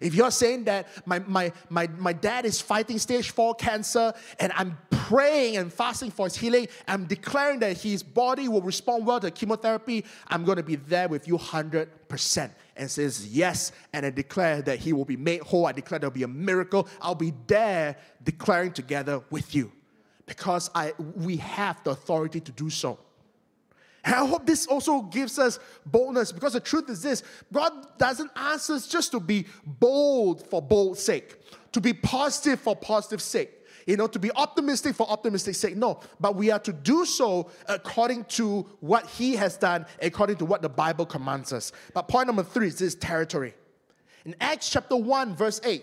[0.00, 4.52] If you're saying that my, my, my, my dad is fighting stage four cancer and
[4.54, 9.20] I'm praying and fasting for his healing, I'm declaring that his body will respond well
[9.20, 13.72] to chemotherapy, I'm going to be there with you 100% and says yes.
[13.92, 15.66] And I declare that he will be made whole.
[15.66, 16.88] I declare there'll be a miracle.
[17.00, 19.72] I'll be there declaring together with you
[20.26, 22.98] because I, we have the authority to do so.
[24.04, 28.30] And I hope this also gives us boldness because the truth is this God doesn't
[28.34, 31.36] ask us just to be bold for bold sake,
[31.72, 33.50] to be positive for positive sake,
[33.86, 35.76] you know, to be optimistic for optimistic sake.
[35.76, 40.44] No, but we are to do so according to what He has done, according to
[40.44, 41.70] what the Bible commands us.
[41.94, 43.54] But point number three is this territory.
[44.24, 45.82] In Acts chapter 1, verse 8,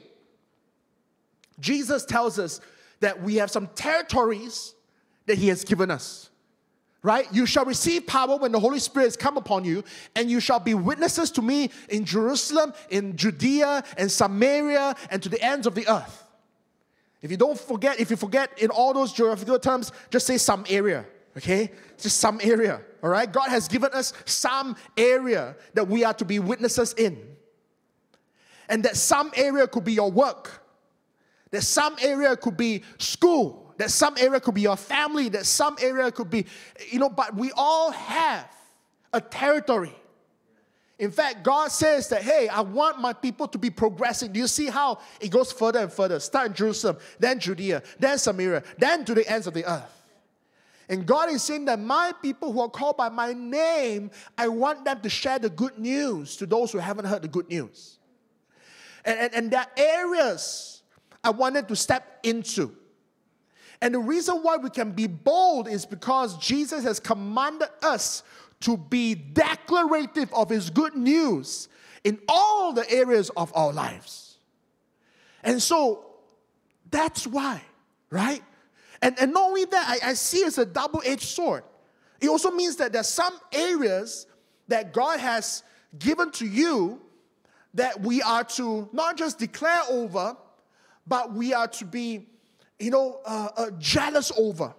[1.59, 2.59] Jesus tells us
[3.01, 4.75] that we have some territories
[5.25, 6.29] that He has given us
[7.01, 7.27] right?
[7.33, 9.83] You shall receive power when the Holy Spirit has come upon you,
[10.15, 15.29] and you shall be witnesses to me in Jerusalem, in Judea, and Samaria, and to
[15.29, 16.25] the ends of the earth.
[17.21, 20.65] If you don't forget, if you forget in all those geographical terms, just say some
[20.69, 21.05] area,
[21.37, 21.71] okay?
[21.97, 23.31] Just some area, all right?
[23.31, 27.17] God has given us some area that we are to be witnesses in.
[28.69, 30.63] And that some area could be your work,
[31.51, 35.77] that some area could be school, that some area could be your family, that some
[35.81, 36.45] area could be,
[36.91, 38.45] you know, but we all have
[39.13, 39.95] a territory.
[40.99, 44.33] In fact, God says that, hey, I want my people to be progressing.
[44.33, 46.19] Do you see how it goes further and further?
[46.19, 49.95] Start in Jerusalem, then Judea, then Samaria, then to the ends of the earth.
[50.89, 54.83] And God is saying that my people who are called by my name, I want
[54.83, 57.97] them to share the good news to those who haven't heard the good news.
[59.05, 60.81] And, and, and there are areas
[61.23, 62.75] I wanted to step into.
[63.81, 68.23] And the reason why we can be bold is because Jesus has commanded us
[68.61, 71.69] to be declarative of his good news
[72.03, 74.37] in all the areas of our lives.
[75.43, 76.05] And so
[76.91, 77.61] that's why,
[78.09, 78.43] right?
[79.01, 81.63] And, and not only that, I, I see it's a double edged sword.
[82.19, 84.27] It also means that there's some areas
[84.67, 85.63] that God has
[85.97, 87.01] given to you
[87.73, 90.35] that we are to not just declare over,
[91.07, 92.27] but we are to be,
[92.79, 94.73] you know, uh, uh, jealous over.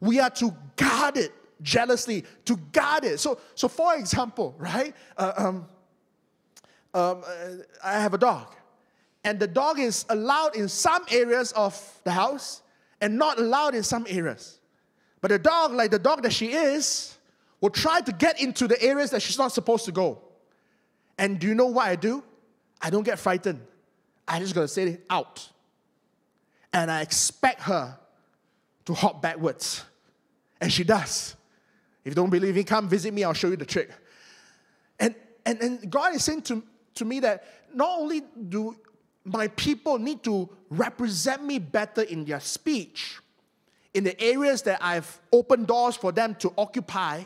[0.00, 1.32] We are to guard it
[1.62, 3.20] jealously, to guard it.
[3.20, 4.94] So, so for example, right?
[5.16, 5.66] Uh, um,
[6.94, 7.48] um, uh,
[7.84, 8.54] I have a dog,
[9.24, 12.62] and the dog is allowed in some areas of the house
[13.00, 14.58] and not allowed in some areas.
[15.20, 17.16] But the dog, like the dog that she is,
[17.60, 20.22] will try to get into the areas that she's not supposed to go.
[21.18, 22.22] And do you know what I do?
[22.80, 23.60] I don't get frightened.
[24.28, 25.48] I just gotta say out.
[26.72, 27.98] And I expect her
[28.84, 29.84] to hop backwards.
[30.60, 31.36] And she does.
[32.04, 33.90] If you don't believe me, come visit me, I'll show you the trick.
[34.98, 35.14] And
[35.46, 36.62] and, and God is saying to,
[36.96, 38.76] to me that not only do
[39.24, 43.18] my people need to represent me better in their speech,
[43.94, 47.22] in the areas that I've opened doors for them to occupy,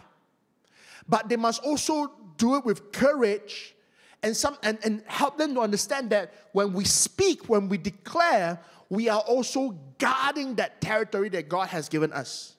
[1.09, 3.74] but they must also do it with courage
[4.22, 8.61] and, some, and, and help them to understand that when we speak, when we declare,
[8.91, 12.57] we are also guarding that territory that God has given us.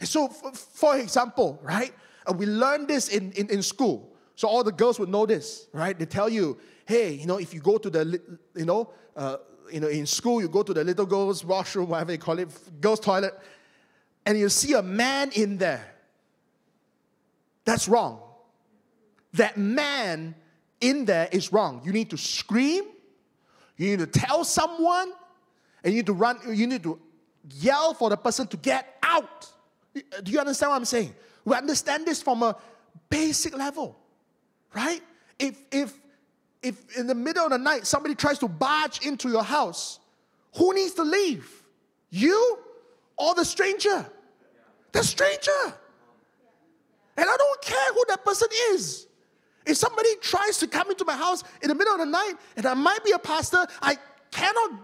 [0.00, 1.94] And so, for example, right,
[2.26, 4.14] uh, we learn this in, in, in school.
[4.34, 5.98] So all the girls would know this, right?
[5.98, 8.20] They tell you, hey, you know, if you go to the,
[8.54, 9.38] you know, uh,
[9.70, 12.48] you know, in school, you go to the little girls' washroom, whatever they call it,
[12.80, 13.34] girls' toilet,
[14.26, 15.94] and you see a man in there.
[17.64, 18.20] That's wrong.
[19.34, 20.34] That man
[20.80, 21.82] in there is wrong.
[21.84, 22.84] You need to scream,
[23.78, 25.12] you need to tell someone,
[25.82, 27.00] and you need to run, you need to
[27.54, 29.50] yell for the person to get out.
[29.96, 31.14] Uh, do you understand what I'm saying?
[31.46, 32.54] We understand this from a
[33.08, 33.96] basic level
[34.74, 35.00] right?
[35.38, 35.94] If, if,
[36.62, 40.00] if in the middle of the night somebody tries to barge into your house,
[40.56, 41.62] who needs to leave?
[42.10, 42.58] You
[43.16, 44.06] or the stranger?
[44.92, 45.74] The stranger.
[47.16, 49.06] And I don't care who that person is.
[49.68, 52.64] If somebody tries to come into my house in the middle of the night, and
[52.64, 53.98] I might be a pastor, I
[54.30, 54.80] cannot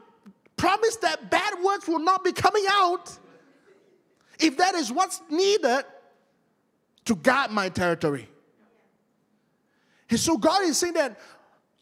[0.57, 3.11] promise that bad words will not be coming out
[4.39, 5.85] if that is what's needed
[7.07, 8.28] to guard my territory.
[10.11, 11.18] And so God is saying that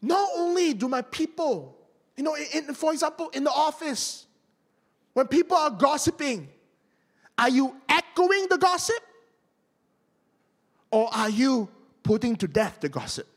[0.01, 1.77] not only do my people,
[2.15, 4.27] you know, in, for example, in the office,
[5.11, 6.47] when people are gossiping,
[7.37, 8.95] are you echoing the gossip?
[10.89, 11.67] Or are you
[12.03, 13.27] putting to death the gossip?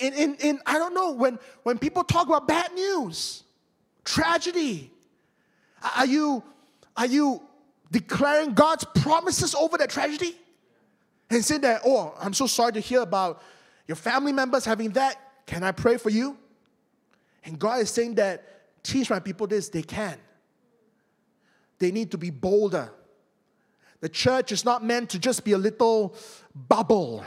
[0.00, 3.42] In, in, in I don't know, when, when people talk about bad news,
[4.04, 4.90] tragedy,
[5.96, 6.42] are you,
[6.96, 7.42] are you
[7.90, 10.36] declaring God's promises over that tragedy?
[11.30, 13.42] and saying that, oh, I'm so sorry to hear about
[13.86, 15.20] your family members having that.
[15.46, 16.36] Can I pray for you?
[17.44, 20.16] And God is saying that teach my people this, they can.
[21.78, 22.90] They need to be bolder.
[24.00, 26.14] The church is not meant to just be a little
[26.54, 27.24] bubble.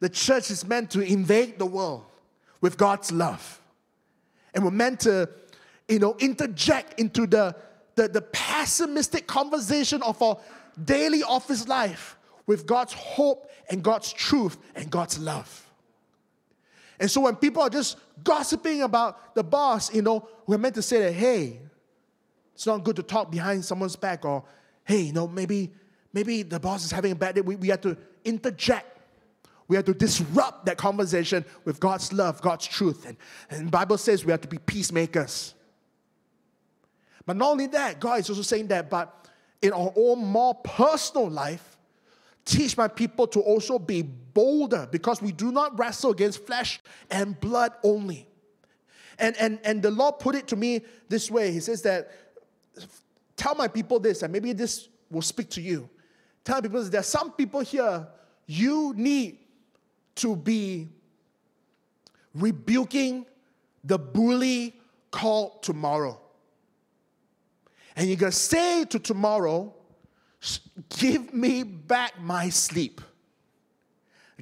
[0.00, 2.04] The church is meant to invade the world
[2.60, 3.60] with God's love.
[4.54, 5.28] And we're meant to,
[5.88, 7.54] you know, interject into the,
[7.94, 10.38] the, the pessimistic conversation of our
[10.82, 12.16] daily office life
[12.46, 15.62] with God's hope and God's truth and God's love.
[16.98, 20.82] And so when people are just gossiping about the boss, you know, we're meant to
[20.82, 21.60] say that, hey,
[22.54, 24.42] it's not good to talk behind someone's back, or
[24.86, 25.72] hey, you know, maybe,
[26.12, 27.42] maybe the boss is having a bad day.
[27.42, 28.98] We, we have to interject.
[29.68, 33.04] We have to disrupt that conversation with God's love, God's truth.
[33.06, 33.16] And,
[33.50, 35.54] and Bible says we have to be peacemakers.
[37.26, 39.28] But not only that, God is also saying that, but
[39.60, 41.76] in our own more personal life,
[42.46, 46.78] Teach my people to also be bolder because we do not wrestle against flesh
[47.10, 48.28] and blood only.
[49.18, 52.08] And, and, and the Lord put it to me this way He says that,
[53.36, 55.88] tell my people this, and maybe this will speak to you.
[56.44, 58.06] Tell people this, there are some people here,
[58.46, 59.38] you need
[60.16, 60.88] to be
[62.34, 63.26] rebuking
[63.84, 64.74] the bully
[65.10, 66.20] called tomorrow.
[67.94, 69.74] And you're gonna say to tomorrow,
[70.90, 73.00] Give me back my sleep.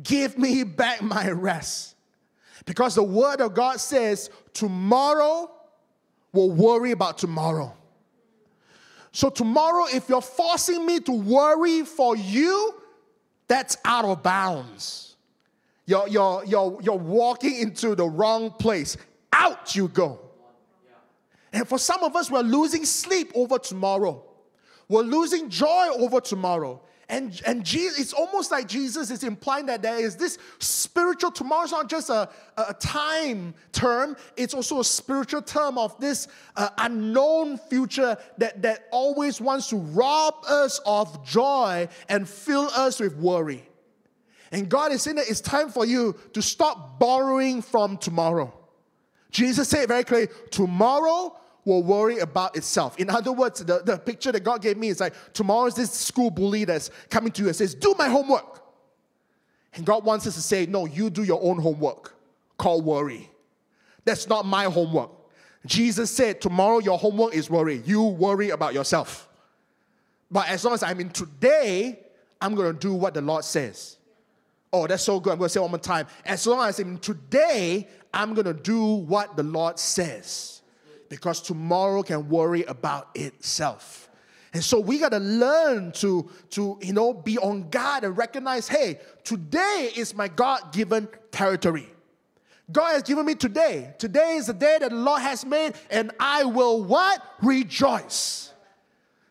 [0.02, 1.94] Give me back my rest.
[2.66, 5.50] Because the word of God says, tomorrow
[6.32, 7.74] will worry about tomorrow.
[9.14, 12.74] So, tomorrow, if you're forcing me to worry for you,
[13.46, 15.14] that's out of bounds.
[15.86, 18.96] You're, you're, you're, you're walking into the wrong place.
[19.32, 20.18] Out you go.
[21.52, 24.20] And for some of us, we're losing sleep over tomorrow.
[24.88, 26.82] We're losing joy over tomorrow.
[27.08, 31.64] And, and Jesus, it's almost like Jesus is implying that there is this spiritual tomorrow
[31.64, 36.70] is not just a, a time term, it's also a spiritual term of this uh,
[36.78, 43.16] unknown future that, that always wants to rob us of joy and fill us with
[43.16, 43.68] worry.
[44.50, 48.52] And God is saying that it's time for you to stop borrowing from tomorrow.
[49.30, 52.98] Jesus said very clearly tomorrow will worry about itself.
[52.98, 55.90] In other words, the, the picture that God gave me is like tomorrow is this
[55.90, 58.62] school bully that's coming to you and says, Do my homework.
[59.74, 62.14] And God wants us to say, No, you do your own homework
[62.58, 63.30] called worry.
[64.04, 65.10] That's not my homework.
[65.66, 67.82] Jesus said, Tomorrow your homework is worry.
[67.84, 69.28] You worry about yourself.
[70.30, 72.00] But as long as I'm in today,
[72.40, 73.96] I'm going to do what the Lord says.
[74.72, 75.34] Oh, that's so good.
[75.34, 76.08] I'm going to say one more time.
[76.24, 80.62] As long as I'm in today, I'm going to do what the Lord says
[81.08, 84.08] because tomorrow can worry about itself.
[84.52, 88.68] And so we got to learn to, to, you know, be on guard and recognize,
[88.68, 91.88] hey, today is my God-given territory.
[92.70, 93.94] God has given me today.
[93.98, 97.20] Today is the day that the Lord has made, and I will what?
[97.42, 98.52] Rejoice.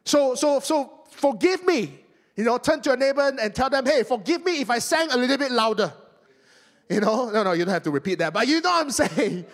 [0.05, 1.99] So, so, so forgive me.
[2.35, 5.09] You know, turn to your neighbor and tell them, hey, forgive me if I sang
[5.11, 5.93] a little bit louder.
[6.89, 8.91] You know, no, no, you don't have to repeat that, but you know what I'm
[8.91, 9.45] saying.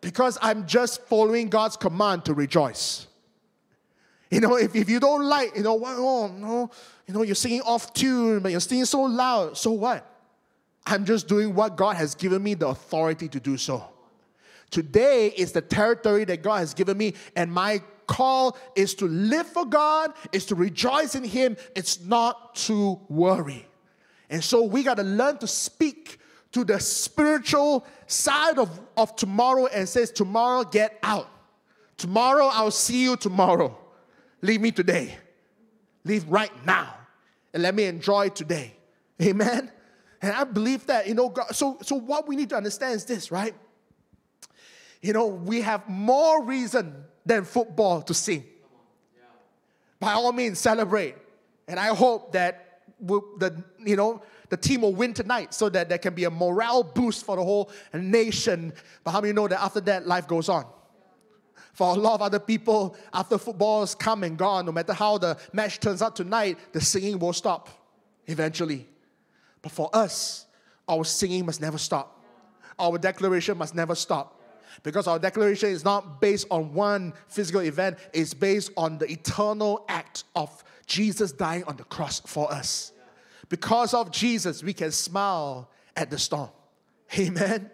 [0.00, 3.06] Because I'm just following God's command to rejoice.
[4.30, 6.70] You know, if, if you don't like, you know, oh, no,
[7.06, 10.06] you know, you're singing off tune, but you're singing so loud, so what?
[10.86, 13.84] I'm just doing what God has given me the authority to do so.
[14.70, 19.46] Today is the territory that God has given me, and my call is to live
[19.46, 21.56] for God, is to rejoice in Him.
[21.74, 23.66] It's not to worry.
[24.30, 26.20] And so we got to learn to speak
[26.52, 31.28] to the spiritual side of, of tomorrow and says, Tomorrow, get out.
[31.96, 33.76] Tomorrow, I'll see you tomorrow.
[34.42, 35.16] Leave me today.
[36.04, 36.94] Leave right now.
[37.52, 38.74] And let me enjoy today.
[39.22, 39.70] Amen.
[40.22, 43.04] And I believe that, you know, God, so, so what we need to understand is
[43.04, 43.54] this, right?
[45.02, 48.44] You know, we have more reason than football to sing.
[49.98, 51.14] By all means, celebrate.
[51.68, 55.98] And I hope that the, you know, the team will win tonight so that there
[55.98, 58.72] can be a morale boost for the whole nation.
[59.02, 60.66] But how many know that after that, life goes on?
[61.72, 65.18] For a lot of other people, after football has come and gone, no matter how
[65.18, 67.70] the match turns out tonight, the singing will stop
[68.26, 68.86] eventually.
[69.62, 70.46] But for us,
[70.88, 72.22] our singing must never stop.
[72.78, 74.36] Our declaration must never stop.
[74.82, 79.84] Because our declaration is not based on one physical event, it's based on the eternal
[79.88, 82.92] act of Jesus dying on the cross for us.
[83.50, 86.48] Because of Jesus, we can smile at the storm.
[87.18, 87.68] Amen.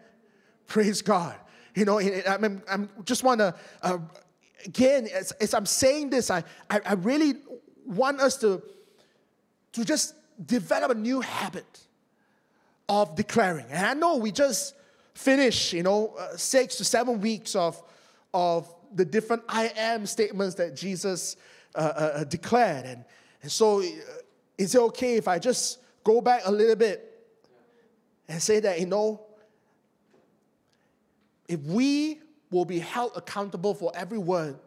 [0.66, 1.36] Praise God.
[1.74, 3.98] You know, I mean, I just want to, uh,
[4.64, 7.34] again, as, as, I'm saying this, I, I, I really
[7.84, 8.62] want us to,
[9.72, 10.14] to just
[10.46, 11.80] develop a new habit
[12.88, 13.66] of declaring.
[13.70, 14.74] And I know we just
[15.12, 17.82] finished, you know, uh, six to seven weeks of,
[18.32, 21.36] of the different I am statements that Jesus
[21.74, 22.86] uh, uh, uh declared.
[22.86, 23.04] And,
[23.42, 23.84] and so uh,
[24.58, 27.02] is it okay if I just go back a little bit
[28.28, 29.20] and say that, you know,
[31.48, 34.58] if we will be held accountable for every word,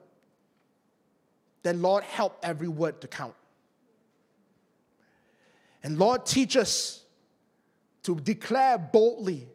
[1.63, 3.33] then Lord, help every word to count.
[5.83, 7.03] And Lord, teach us
[8.03, 9.47] to declare boldly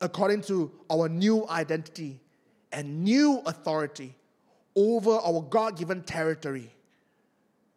[0.00, 2.20] according to our new identity
[2.72, 4.14] and new authority
[4.74, 6.70] over our God given territory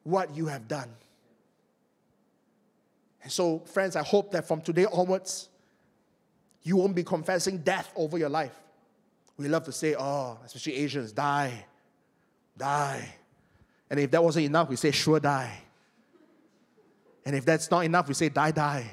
[0.03, 0.89] what you have done.
[3.21, 5.49] And so, friends, I hope that from today onwards,
[6.63, 8.57] you won't be confessing death over your life.
[9.37, 11.65] We love to say, oh, especially Asians, die,
[12.57, 13.15] die.
[13.89, 15.61] And if that wasn't enough, we say, sure, die.
[17.25, 18.89] And if that's not enough, we say, die, die.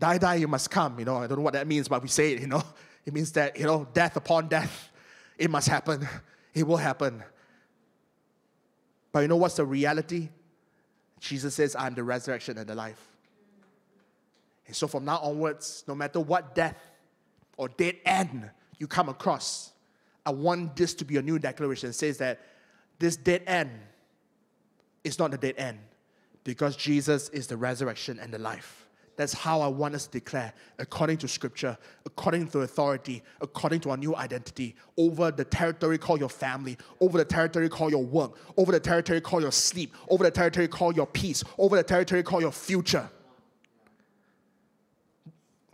[0.00, 0.98] Die, die, you must come.
[0.98, 2.62] You know, I don't know what that means, but we say it, you know.
[3.06, 4.90] It means that, you know, death upon death,
[5.36, 6.08] it must happen.
[6.54, 7.22] It will happen.
[9.12, 10.28] But you know what's the reality?
[11.20, 13.13] Jesus says, I'm the resurrection and the life.
[14.66, 16.76] And so from now onwards, no matter what death
[17.56, 19.72] or dead end you come across,
[20.26, 21.90] I want this to be a new declaration.
[21.90, 22.40] It says that
[22.98, 23.70] this dead end
[25.02, 25.78] is not the dead end
[26.44, 28.86] because Jesus is the resurrection and the life.
[29.16, 33.90] That's how I want us to declare, according to scripture, according to authority, according to
[33.90, 38.36] our new identity, over the territory called your family, over the territory called your work,
[38.56, 42.24] over the territory called your sleep, over the territory called your peace, over the territory
[42.24, 43.08] called your future.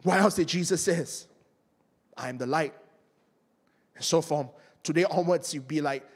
[0.02, 1.26] What else did Jesus says?
[2.16, 2.74] I am the light.
[3.94, 4.48] And so from
[4.82, 6.06] today onwards, you be like,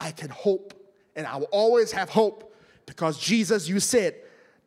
[0.00, 0.74] I can hope,
[1.14, 2.54] and I will always have hope
[2.86, 4.14] because Jesus, you said,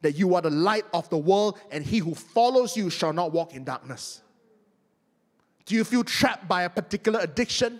[0.01, 3.31] that you are the light of the world, and he who follows you shall not
[3.31, 4.21] walk in darkness.
[5.65, 7.79] Do you feel trapped by a particular addiction?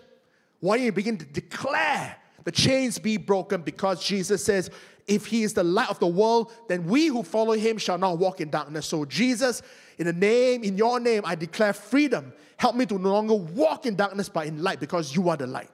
[0.61, 4.69] Why don't you begin to declare the chains be broken because Jesus says,
[5.07, 8.17] if he is the light of the world, then we who follow him shall not
[8.17, 8.85] walk in darkness.
[8.85, 9.61] So, Jesus,
[9.97, 12.33] in the name, in your name, I declare freedom.
[12.57, 15.47] Help me to no longer walk in darkness, but in light because you are the
[15.47, 15.69] light.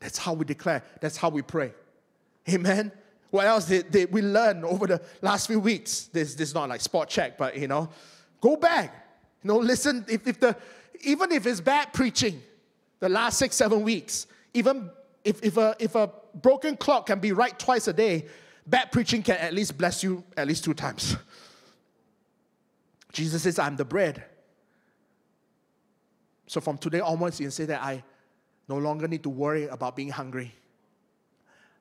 [0.00, 1.72] That's how we declare, that's how we pray.
[2.48, 2.92] Amen.
[3.30, 6.04] What else did, did we learn over the last few weeks?
[6.12, 7.88] This, this is not like spot check, but you know,
[8.40, 9.06] go back.
[9.42, 10.56] You know, listen, if, if the,
[11.02, 12.40] even if it's bad preaching,
[13.00, 14.90] the last six, seven weeks, even
[15.26, 18.26] if, if, a, if a broken clock can be right twice a day,
[18.66, 21.16] bad preaching can at least bless you at least two times.
[23.12, 24.22] Jesus says, I'm the bread.
[26.46, 28.04] So from today onwards, you can say that I
[28.68, 30.54] no longer need to worry about being hungry.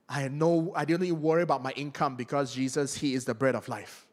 [0.10, 3.36] I know I don't need to worry about my income because Jesus, He is the
[3.36, 4.08] bread of life.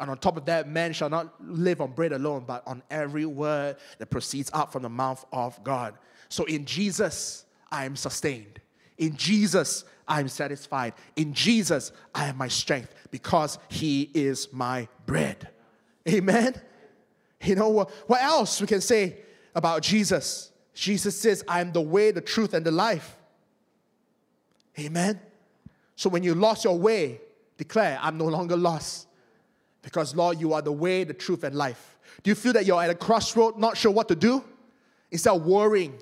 [0.00, 3.26] And on top of that, man shall not live on bread alone, but on every
[3.26, 5.94] word that proceeds out from the mouth of God.
[6.28, 8.60] So in Jesus, I am sustained.
[8.98, 10.94] In Jesus, I am satisfied.
[11.16, 15.48] In Jesus, I have my strength because He is my bread.
[16.08, 16.60] Amen.
[17.42, 19.18] You know what else we can say
[19.54, 20.50] about Jesus?
[20.74, 23.16] Jesus says, I am the way, the truth, and the life.
[24.78, 25.20] Amen.
[25.96, 27.20] So when you lost your way,
[27.56, 29.06] declare, I'm no longer lost.
[29.82, 31.98] Because, Lord, you are the way, the truth, and life.
[32.22, 34.42] Do you feel that you're at a crossroad, not sure what to do?
[35.10, 35.94] Instead of worrying,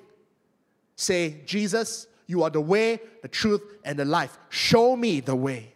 [1.03, 4.39] say, Jesus, you are the way, the truth, and the life.
[4.49, 5.75] Show me the way.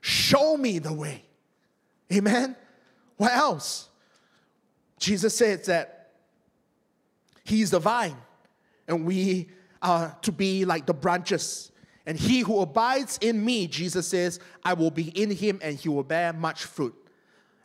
[0.00, 1.24] Show me the way.
[2.12, 2.56] Amen.
[3.16, 3.88] What else?
[4.98, 6.02] Jesus says that
[7.44, 8.16] He's the vine,
[8.86, 9.48] and we
[9.80, 11.72] are to be like the branches.
[12.06, 15.88] And he who abides in me, Jesus says, I will be in him and he
[15.88, 16.94] will bear much fruit.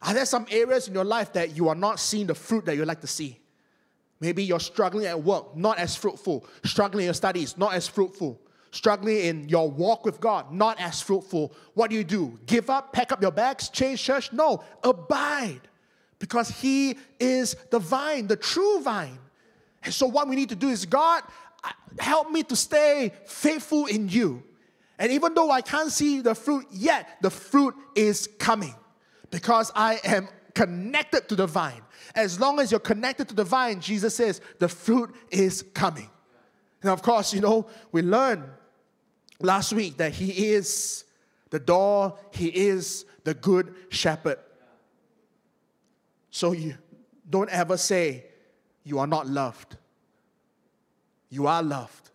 [0.01, 2.75] Are there some areas in your life that you are not seeing the fruit that
[2.75, 3.39] you like to see?
[4.19, 6.45] Maybe you're struggling at work, not as fruitful.
[6.63, 8.39] Struggling in your studies, not as fruitful.
[8.71, 11.53] Struggling in your walk with God, not as fruitful.
[11.73, 12.39] What do you do?
[12.45, 14.33] Give up, pack up your bags, change church?
[14.33, 15.61] No, abide.
[16.19, 19.19] Because He is the vine, the true vine.
[19.83, 21.23] And so, what we need to do is, God,
[21.99, 24.43] help me to stay faithful in you.
[24.99, 28.73] And even though I can't see the fruit yet, the fruit is coming
[29.29, 30.27] because I am
[30.57, 31.83] connected to the vine.
[32.15, 36.09] As long as you're connected to the vine, Jesus says, the fruit is coming.
[36.81, 38.43] And of course, you know, we learned
[39.39, 41.03] last week that He is
[41.51, 44.39] the door, He is the good shepherd.
[46.31, 46.75] So you
[47.29, 48.25] don't ever say
[48.83, 49.77] you are not loved.
[51.29, 52.09] You are loved.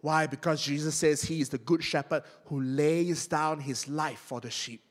[0.00, 0.26] Why?
[0.26, 4.50] Because Jesus says He is the good shepherd who lays down His life for the
[4.50, 4.83] sheep.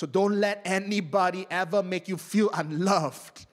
[0.00, 3.44] So don't let anybody ever make you feel unloved.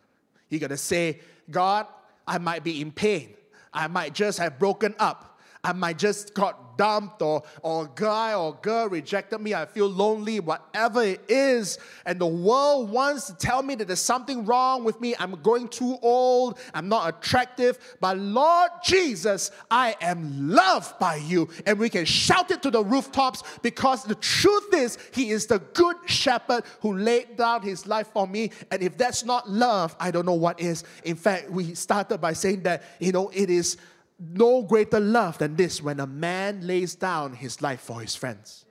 [0.47, 1.19] You gotta say,
[1.51, 1.87] God,
[2.25, 3.33] I might be in pain.
[3.73, 5.41] I might just have broken up.
[5.61, 10.39] I might just got dumped or, or guy or girl rejected me, I feel lonely,
[10.39, 15.01] whatever it is, and the world wants to tell me that there's something wrong with
[15.01, 21.15] me, I'm going too old, I'm not attractive, but Lord Jesus, I am loved by
[21.15, 21.49] you.
[21.65, 25.59] And we can shout it to the rooftops because the truth is, He is the
[25.59, 28.51] good shepherd who laid down His life for me.
[28.71, 30.84] And if that's not love, I don't know what is.
[31.03, 33.78] In fact, we started by saying that, you know, it is
[34.20, 38.65] no greater love than this when a man lays down his life for his friends.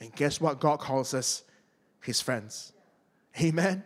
[0.00, 1.42] And guess what God calls us?
[2.02, 2.72] His friends.
[3.40, 3.82] Amen.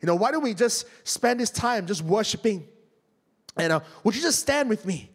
[0.00, 2.66] You know, why don't we just spend this time just worshiping?
[3.56, 5.10] And uh, would you just stand with me?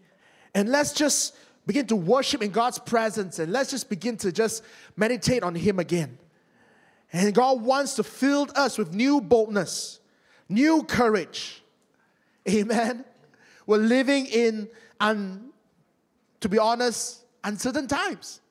[0.54, 1.36] And let's just
[1.66, 4.64] begin to worship in God's presence and let's just begin to just
[4.96, 6.18] meditate on Him again.
[7.12, 10.00] And God wants to fill us with new boldness,
[10.50, 11.62] new courage.
[12.50, 13.06] Amen.
[13.66, 14.70] We're living in
[15.00, 15.52] and
[16.40, 18.42] to be honest, uncertain times.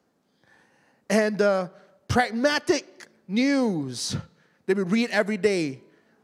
[1.08, 1.68] And uh,
[2.08, 4.16] pragmatic news
[4.66, 5.80] that we read every day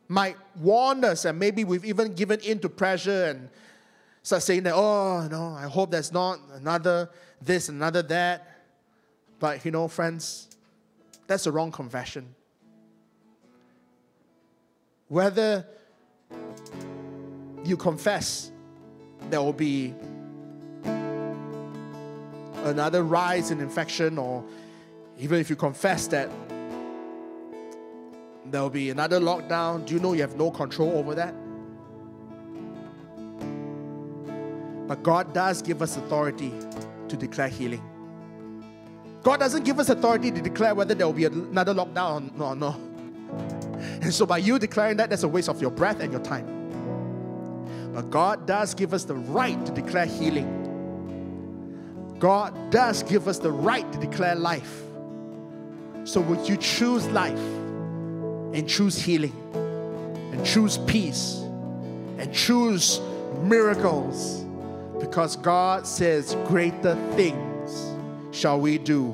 [0.09, 3.49] might warn us, and maybe we've even given in to pressure and
[4.23, 7.09] start saying that, oh, no, I hope there's not another
[7.41, 8.47] this, another that.
[9.39, 10.49] But you know, friends,
[11.27, 12.35] that's the wrong confession.
[15.13, 15.67] whether
[17.65, 18.52] you confess
[19.33, 19.95] there will be
[22.65, 24.45] another rise in infection, or
[25.19, 26.29] even if you confess that
[28.45, 31.35] there will be another lockdown, do you know you have no control over that?
[34.87, 36.53] But God does give us authority
[37.09, 37.83] to declare healing.
[39.23, 42.35] God doesn't give us authority to declare whether there will be another lockdown.
[42.37, 42.77] No, no.
[44.03, 46.62] And so by you declaring that, that's a waste of your breath and your time.
[47.93, 50.59] But God does give us the right to declare healing.
[52.19, 54.83] God does give us the right to declare life.
[56.05, 57.39] So would you choose life
[58.55, 59.35] and choose healing
[60.33, 61.41] and choose peace
[62.19, 63.01] and choose
[63.43, 64.45] miracles?
[65.01, 67.95] Because God says, Greater things
[68.31, 69.13] shall we do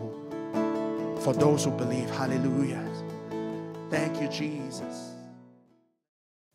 [1.23, 2.09] for those who believe.
[2.11, 2.85] Hallelujah.
[3.91, 5.08] Thank you, Jesus.